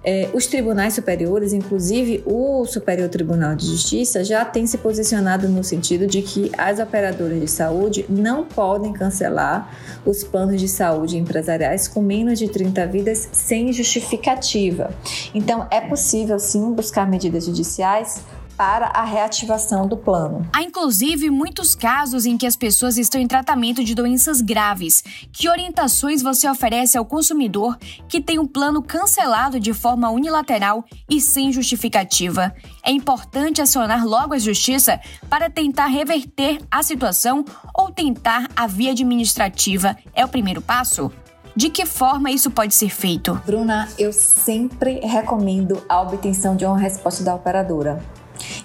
É, 0.04 0.30
os 0.34 0.46
tribunais 0.48 0.94
superiores, 0.94 1.54
inclusive 1.54 2.22
o 2.26 2.66
Superior 2.66 3.08
Tribunal 3.08 3.56
de 3.56 3.66
Justiça, 3.66 4.24
já 4.24 4.44
tem 4.44 4.68
se 4.68 4.78
posicionado 4.78 5.48
no 5.48 5.64
sentido 5.64 6.06
de 6.06 6.22
que 6.22 6.52
as 6.58 6.80
operadoras 6.80 7.40
de 7.40 7.48
saúde 7.48 8.06
não 8.10 8.44
podem 8.44 8.92
cancelar 8.92 9.74
os 10.06 10.24
planos 10.24 10.60
de 10.60 10.68
saúde 10.68 11.18
empresariais 11.18 11.88
com 11.88 12.02
menos 12.02 12.38
de 12.38 12.50
30 12.50 12.86
vidas 12.88 13.30
sem 13.32 13.72
justificativa. 13.72 14.94
Então, 15.34 15.68
é 15.72 15.80
possível 15.80 16.38
sim 16.38 16.74
buscar 16.74 17.10
medidas 17.10 17.46
judiciais 17.46 18.22
para 18.58 18.88
a 18.88 19.04
reativação 19.04 19.88
do 19.88 19.98
plano. 19.98 20.48
Há 20.54 20.62
inclusive 20.62 21.30
muitos 21.30 21.76
casos 21.76 22.26
em 22.26 22.38
que 22.38 22.46
as 22.46 22.56
pessoas 22.56 22.98
estão 22.98 23.20
em 23.20 23.28
tratamento 23.28 23.84
de 23.84 23.96
doenças 23.96 24.42
graves. 24.42 25.04
Que 25.32 25.50
orientações 25.50 26.22
você 26.22 26.50
oferece 26.50 26.98
ao 26.98 27.06
consumidor 27.06 27.78
que 28.08 28.22
tem 28.22 28.40
um 28.40 28.48
plano 28.48 28.82
cancelado 28.82 29.60
de 29.60 29.74
forma 29.74 30.10
unilateral 30.10 30.84
e 31.10 31.20
sem 31.20 31.52
justificativa? 31.52 32.54
É 32.84 32.92
importante 32.92 33.62
acionar 33.62 34.06
logo 34.06 34.34
a 34.34 34.40
justiça 34.40 35.00
para 35.30 35.50
tentar 35.50 35.88
reverter 35.88 36.60
a 36.70 36.84
situação 36.84 37.44
ou 37.76 37.92
tentar 37.92 38.48
a 38.56 38.68
via 38.68 38.92
administrativa. 38.92 39.96
É 40.14 40.24
o 40.24 40.30
primeiro 40.30 40.62
passo? 40.62 41.12
De 41.56 41.70
que 41.70 41.86
forma 41.86 42.32
isso 42.32 42.50
pode 42.50 42.74
ser 42.74 42.90
feito? 42.90 43.40
Bruna, 43.46 43.88
eu 43.98 44.12
sempre 44.12 45.00
recomendo 45.02 45.84
a 45.88 46.02
obtenção 46.02 46.56
de 46.56 46.66
uma 46.66 46.78
resposta 46.78 47.24
da 47.24 47.36
operadora 47.36 48.04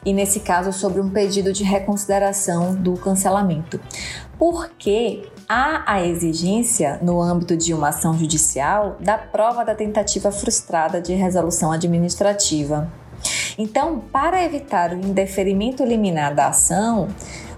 e 0.04 0.12
nesse 0.12 0.40
caso 0.40 0.72
sobre 0.72 1.00
um 1.00 1.10
pedido 1.10 1.52
de 1.52 1.64
reconsideração 1.64 2.74
do 2.74 2.94
cancelamento. 2.94 3.80
Porque 4.38 5.28
há 5.48 5.82
a 5.86 6.06
exigência, 6.06 6.98
no 7.02 7.20
âmbito 7.20 7.56
de 7.56 7.74
uma 7.74 7.88
ação 7.88 8.16
judicial, 8.16 8.96
da 9.00 9.18
prova 9.18 9.64
da 9.64 9.74
tentativa 9.74 10.30
frustrada 10.30 11.00
de 11.00 11.14
resolução 11.14 11.72
administrativa. 11.72 12.90
Então, 13.56 13.98
para 14.12 14.44
evitar 14.44 14.92
o 14.92 14.94
indeferimento 14.94 15.84
liminar 15.84 16.34
da 16.34 16.48
ação, 16.48 17.08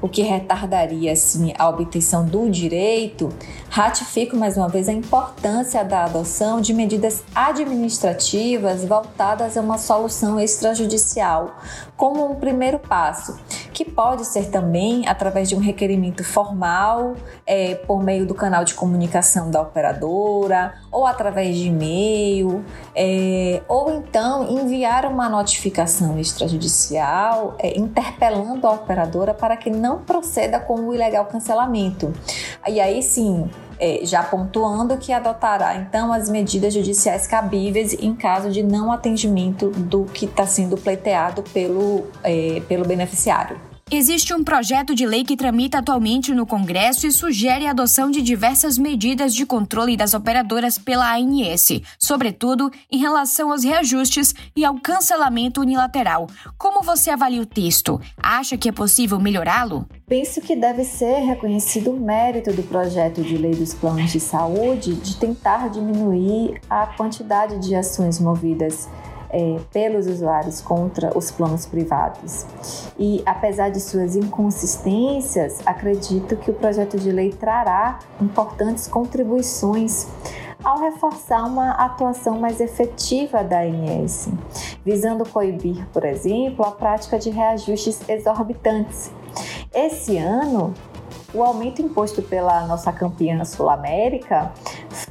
o 0.00 0.08
que 0.08 0.22
retardaria 0.22 1.12
assim 1.12 1.52
a 1.58 1.68
obtenção 1.68 2.24
do 2.24 2.48
direito, 2.48 3.28
ratifico 3.70 4.36
mais 4.36 4.56
uma 4.56 4.68
vez 4.68 4.88
a 4.88 4.92
importância 4.92 5.84
da 5.84 6.04
adoção 6.04 6.60
de 6.60 6.74
medidas 6.74 7.22
administrativas 7.32 8.84
voltadas 8.84 9.56
a 9.56 9.60
uma 9.60 9.78
solução 9.78 10.40
extrajudicial, 10.40 11.54
como 11.96 12.28
um 12.28 12.34
primeiro 12.34 12.80
passo, 12.80 13.38
que 13.72 13.84
pode 13.84 14.26
ser 14.26 14.50
também 14.50 15.06
através 15.06 15.48
de 15.48 15.54
um 15.54 15.60
requerimento 15.60 16.24
formal, 16.24 17.14
é, 17.46 17.76
por 17.76 18.02
meio 18.02 18.26
do 18.26 18.34
canal 18.34 18.64
de 18.64 18.74
comunicação 18.74 19.52
da 19.52 19.62
operadora, 19.62 20.74
ou 20.90 21.06
através 21.06 21.56
de 21.56 21.68
e-mail, 21.68 22.64
é, 22.92 23.62
ou 23.68 23.92
então 23.92 24.50
enviar 24.50 25.06
uma 25.06 25.28
notificação 25.28 26.18
extrajudicial 26.18 27.54
é, 27.60 27.78
interpelando 27.78 28.66
a 28.66 28.72
operadora 28.72 29.32
para 29.32 29.56
que 29.56 29.70
não 29.70 29.98
proceda 29.98 30.58
com 30.58 30.74
o 30.74 30.92
ilegal 30.92 31.26
cancelamento. 31.26 32.12
E 32.66 32.80
aí 32.80 33.00
sim, 33.00 33.48
é, 33.80 34.00
já 34.04 34.22
pontuando 34.22 34.96
que 34.98 35.12
adotará 35.12 35.76
então 35.76 36.12
as 36.12 36.28
medidas 36.28 36.74
judiciais 36.74 37.26
cabíveis 37.26 37.94
em 37.94 38.14
caso 38.14 38.50
de 38.50 38.62
não 38.62 38.92
atendimento 38.92 39.70
do 39.70 40.04
que 40.04 40.26
está 40.26 40.46
sendo 40.46 40.76
pleiteado 40.76 41.42
pelo, 41.42 42.06
é, 42.22 42.60
pelo 42.68 42.84
beneficiário. 42.84 43.69
Existe 43.92 44.32
um 44.32 44.44
projeto 44.44 44.94
de 44.94 45.04
lei 45.04 45.24
que 45.24 45.36
tramita 45.36 45.78
atualmente 45.78 46.32
no 46.32 46.46
Congresso 46.46 47.08
e 47.08 47.12
sugere 47.12 47.66
a 47.66 47.72
adoção 47.72 48.08
de 48.08 48.22
diversas 48.22 48.78
medidas 48.78 49.34
de 49.34 49.44
controle 49.44 49.96
das 49.96 50.14
operadoras 50.14 50.78
pela 50.78 51.12
ANS, 51.16 51.82
sobretudo 51.98 52.70
em 52.88 52.98
relação 52.98 53.50
aos 53.50 53.64
reajustes 53.64 54.32
e 54.54 54.64
ao 54.64 54.76
cancelamento 54.76 55.60
unilateral. 55.60 56.28
Como 56.56 56.84
você 56.84 57.10
avalia 57.10 57.42
o 57.42 57.46
texto? 57.46 58.00
Acha 58.16 58.56
que 58.56 58.68
é 58.68 58.72
possível 58.72 59.18
melhorá-lo? 59.18 59.84
Penso 60.06 60.40
que 60.40 60.54
deve 60.54 60.84
ser 60.84 61.24
reconhecido 61.24 61.90
o 61.90 61.98
mérito 61.98 62.52
do 62.52 62.62
projeto 62.62 63.22
de 63.22 63.36
lei 63.36 63.56
dos 63.56 63.74
planos 63.74 64.12
de 64.12 64.20
saúde 64.20 64.94
de 64.94 65.16
tentar 65.16 65.68
diminuir 65.68 66.60
a 66.70 66.86
quantidade 66.86 67.58
de 67.58 67.74
ações 67.74 68.20
movidas 68.20 68.88
é, 69.30 69.58
pelos 69.72 70.06
usuários 70.06 70.60
contra 70.60 71.16
os 71.16 71.30
planos 71.30 71.66
privados. 71.66 72.46
E 72.98 73.22
apesar 73.24 73.70
de 73.70 73.80
suas 73.80 74.16
inconsistências, 74.16 75.60
acredito 75.64 76.36
que 76.36 76.50
o 76.50 76.54
projeto 76.54 76.98
de 76.98 77.10
lei 77.10 77.30
trará 77.30 77.98
importantes 78.20 78.86
contribuições 78.86 80.06
ao 80.62 80.78
reforçar 80.78 81.44
uma 81.44 81.70
atuação 81.72 82.38
mais 82.38 82.60
efetiva 82.60 83.42
da 83.42 83.60
ANS, 83.60 84.28
visando 84.84 85.26
coibir, 85.28 85.86
por 85.92 86.04
exemplo, 86.04 86.64
a 86.64 86.70
prática 86.70 87.18
de 87.18 87.30
reajustes 87.30 88.06
exorbitantes. 88.08 89.10
Esse 89.72 90.18
ano, 90.18 90.74
o 91.32 91.42
aumento 91.42 91.80
imposto 91.80 92.22
pela 92.22 92.66
nossa 92.66 92.92
campeã 92.92 93.44
Sul 93.44 93.70
América 93.70 94.52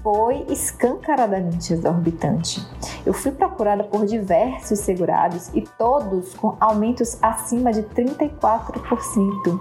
foi 0.03 0.45
escancaradamente 0.49 1.73
exorbitante. 1.73 2.61
Eu 3.09 3.13
fui 3.13 3.31
procurada 3.31 3.83
por 3.83 4.05
diversos 4.05 4.81
segurados 4.81 5.49
e 5.55 5.61
todos 5.61 6.35
com 6.35 6.55
aumentos 6.59 7.17
acima 7.23 7.71
de 7.71 7.81
34%. 7.81 9.59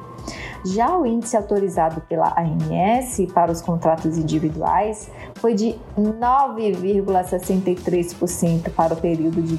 Já 0.67 0.95
o 0.95 1.07
índice 1.07 1.35
autorizado 1.35 2.03
pela 2.03 2.39
ANS 2.39 3.17
para 3.33 3.51
os 3.51 3.63
contratos 3.63 4.19
individuais 4.19 5.11
foi 5.37 5.55
de 5.55 5.81
9,63% 5.99 8.71
para 8.75 8.93
o 8.93 8.99
período 8.99 9.41
de 9.41 9.57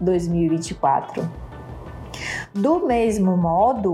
2023-2024. 0.00 1.28
Do 2.54 2.86
mesmo 2.86 3.36
modo, 3.36 3.92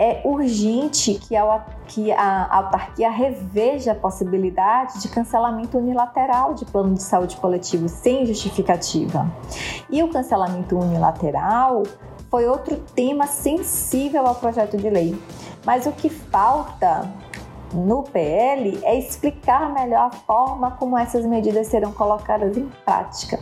é 0.00 0.22
urgente 0.24 1.12
que 1.12 1.36
a, 1.36 1.60
que 1.86 2.10
a 2.10 2.48
autarquia 2.50 3.10
reveja 3.10 3.92
a 3.92 3.94
possibilidade 3.94 4.98
de 5.02 5.08
cancelamento 5.10 5.76
unilateral 5.76 6.54
de 6.54 6.64
plano 6.64 6.94
de 6.94 7.02
saúde 7.02 7.36
coletivo 7.36 7.86
sem 7.86 8.24
justificativa. 8.24 9.30
E 9.90 10.02
o 10.02 10.08
cancelamento 10.08 10.78
unilateral 10.78 11.82
foi 12.30 12.46
outro 12.46 12.76
tema 12.94 13.26
sensível 13.26 14.26
ao 14.26 14.34
projeto 14.36 14.78
de 14.78 14.88
lei. 14.88 15.22
Mas 15.66 15.84
o 15.84 15.92
que 15.92 16.08
falta 16.08 17.06
no 17.74 18.02
PL 18.04 18.80
é 18.82 18.98
explicar 18.98 19.70
melhor 19.70 20.06
a 20.06 20.10
forma 20.10 20.70
como 20.70 20.96
essas 20.96 21.26
medidas 21.26 21.66
serão 21.66 21.92
colocadas 21.92 22.56
em 22.56 22.70
prática. 22.86 23.38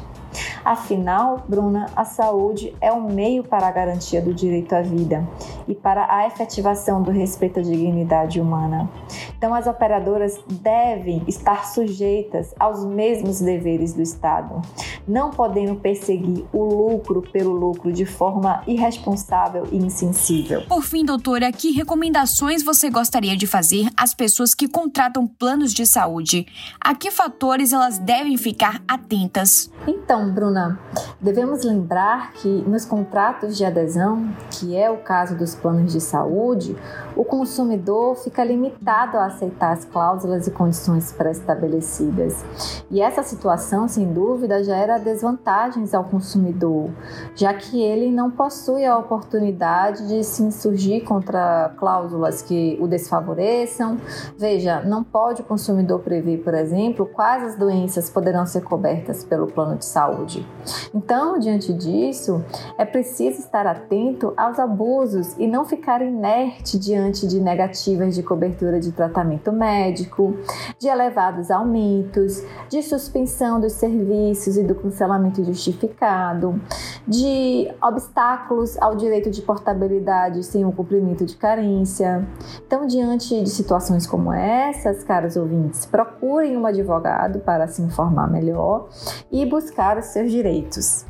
Afinal, 0.68 1.46
Bruna, 1.48 1.87
a 1.96 2.04
saúde 2.04 2.76
é 2.78 2.92
um 2.92 3.09
meio 3.09 3.42
para 3.42 3.66
a 3.66 3.70
garantia 3.70 4.20
do 4.20 4.35
direito 4.35 4.74
à 4.74 4.83
vida 4.83 5.26
e 5.66 5.74
para 5.74 6.14
a 6.14 6.26
efetivação 6.26 7.02
do 7.02 7.11
respeito 7.11 7.61
à 7.61 7.62
dignidade 7.62 8.38
humana. 8.38 8.87
Então, 9.35 9.54
as 9.54 9.66
operadoras 9.66 10.38
devem 10.46 11.22
estar 11.26 11.64
sujeitas 11.64 12.54
aos 12.61 12.85
mesmos 12.85 13.40
deveres 13.40 13.94
do 13.94 14.02
Estado, 14.02 14.61
não 15.07 15.31
podendo 15.31 15.74
perseguir 15.76 16.44
o 16.52 16.62
lucro 16.64 17.22
pelo 17.22 17.52
lucro 17.52 17.90
de 17.90 18.04
forma 18.04 18.62
irresponsável 18.66 19.66
e 19.72 19.76
insensível. 19.78 20.64
Por 20.68 20.83
fim, 20.83 21.02
doutora, 21.02 21.50
que 21.50 21.70
recomendações 21.70 22.62
você 22.62 22.90
gostaria 22.90 23.38
de 23.38 23.46
fazer 23.46 23.88
às 23.96 24.12
pessoas 24.12 24.54
que 24.54 24.68
contratam 24.68 25.26
planos 25.26 25.72
de 25.72 25.87
saúde? 25.87 26.46
A 26.78 26.94
que 26.94 27.11
fatores 27.11 27.72
elas 27.72 27.98
devem 27.98 28.37
ficar 28.37 28.83
atentas? 28.87 29.70
Então, 29.87 30.31
Bruna, 30.31 30.57
devemos 31.20 31.64
lembrar 31.64 32.32
que 32.32 32.48
nos 32.66 32.84
contratos 32.84 33.56
de 33.56 33.64
adesão, 33.64 34.28
que 34.50 34.76
é 34.76 34.90
o 34.90 34.98
caso 34.98 35.36
dos 35.36 35.54
planos 35.54 35.92
de 35.92 36.00
saúde, 36.00 36.76
o 37.16 37.24
consumidor 37.24 38.16
fica 38.16 38.44
limitado 38.44 39.16
a 39.16 39.26
aceitar 39.26 39.72
as 39.72 39.84
cláusulas 39.84 40.46
e 40.46 40.50
condições 40.50 41.12
pré-estabelecidas. 41.12 42.44
E 42.90 43.00
essa 43.00 43.22
situação, 43.22 43.88
sem 43.88 44.12
dúvida, 44.12 44.62
gera 44.62 44.98
desvantagens 44.98 45.94
ao 45.94 46.04
consumidor, 46.04 46.90
já 47.34 47.52
que 47.52 47.82
ele 47.82 48.10
não 48.10 48.30
possui 48.30 48.84
a 48.84 48.96
oportunidade 48.96 50.06
de 50.06 50.22
se 50.22 50.42
insurgir 50.42 51.04
contra 51.04 51.74
cláusulas 51.76 52.42
que 52.42 52.78
o 52.80 52.86
desfavoreçam. 52.86 53.98
Veja, 54.38 54.80
não 54.82 55.02
pode 55.02 55.42
o 55.42 55.44
consumidor 55.44 56.00
prever, 56.00 56.38
por 56.38 56.54
exemplo, 56.54 57.06
quais 57.06 57.42
as 57.42 57.56
doenças 57.56 58.08
poderão 58.08 58.46
ser 58.46 58.62
cobertas 58.62 59.24
pelo 59.24 59.46
plano 59.46 59.76
de 59.76 59.84
saúde. 59.84 60.47
Então, 60.94 61.38
diante 61.38 61.72
disso, 61.72 62.44
é 62.76 62.84
preciso 62.84 63.38
estar 63.38 63.66
atento 63.66 64.32
aos 64.37 64.58
abusos 64.58 65.34
e 65.38 65.46
não 65.46 65.64
ficar 65.64 66.02
inerte 66.02 66.78
diante 66.78 67.26
de 67.26 67.40
negativas 67.40 68.14
de 68.14 68.22
cobertura 68.22 68.80
de 68.80 68.92
tratamento 68.92 69.52
médico, 69.52 70.37
de 70.78 70.88
elevados 70.88 71.50
aumentos, 71.50 72.42
de 72.68 72.82
suspensão 72.82 73.61
dos 73.61 73.72
serviços 73.72 74.56
e 74.56 74.64
do 74.64 74.74
cancelamento 74.74 75.40
injustificado, 75.40 76.61
de 77.06 77.68
obstáculos 77.82 78.76
ao 78.78 78.96
direito 78.96 79.30
de 79.30 79.42
portabilidade 79.42 80.44
sem 80.44 80.64
o 80.64 80.72
cumprimento 80.72 81.24
de 81.24 81.37
carência. 81.37 82.26
Então, 82.66 82.87
diante 82.87 83.42
de 83.42 83.50
situações 83.50 84.06
como 84.06 84.32
essas, 84.32 85.04
caros 85.04 85.37
ouvintes, 85.37 85.87
procurem 85.87 86.56
um 86.56 86.66
advogado 86.66 87.40
para 87.40 87.66
se 87.66 87.82
informar 87.82 88.30
melhor 88.30 88.88
e 89.30 89.44
buscar 89.46 89.98
os 89.98 90.06
seus 90.28 90.32
direitos. 90.32 91.08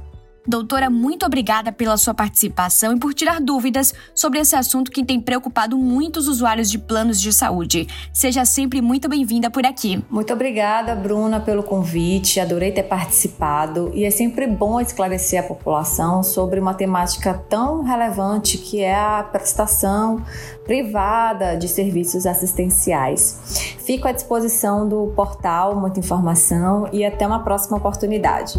Doutora, 0.49 0.89
muito 0.89 1.27
obrigada 1.27 1.71
pela 1.71 1.99
sua 1.99 2.15
participação 2.15 2.97
e 2.97 2.99
por 2.99 3.13
tirar 3.13 3.39
dúvidas 3.39 3.93
sobre 4.15 4.39
esse 4.39 4.57
assunto 4.57 4.91
que 4.91 5.05
tem 5.05 5.21
preocupado 5.21 5.77
muitos 5.77 6.27
usuários 6.27 6.71
de 6.71 6.79
planos 6.79 7.21
de 7.21 7.35
saúde. 7.35 7.87
Seja 8.15 8.47
sempre 8.47 8.81
muito 8.81 9.11
bem-vinda 9.11 9.51
por 9.51 9.67
aqui. 9.67 10.03
Muito 10.09 10.33
obrigada, 10.33 10.95
Bruna, 10.95 11.39
pelo 11.39 11.63
convite. 11.63 12.41
Adorei 12.41 12.73
ter 12.73 12.85
participado 12.85 13.91
e 13.93 14.07
é 14.07 14.11
sempre 14.11 14.47
bom 14.47 14.81
esclarecer 14.81 15.41
a 15.41 15.47
população 15.47 16.23
sobre 16.23 16.59
uma 16.59 16.73
temática 16.73 17.35
tão 17.35 17.83
relevante 17.83 18.57
que 18.57 18.81
é 18.81 18.95
a 18.95 19.23
prestação 19.23 20.25
privada 20.65 21.59
de 21.59 21.69
serviços 21.69 22.25
assistenciais. 22.25 23.77
Fico 23.85 24.09
à 24.09 24.13
disposição 24.13 24.89
do 24.89 25.13
portal 25.15 25.79
Muita 25.79 26.01
Informação 26.01 26.89
e 26.91 27.05
até 27.05 27.27
uma 27.27 27.41
próxima 27.41 27.77
oportunidade. 27.77 28.59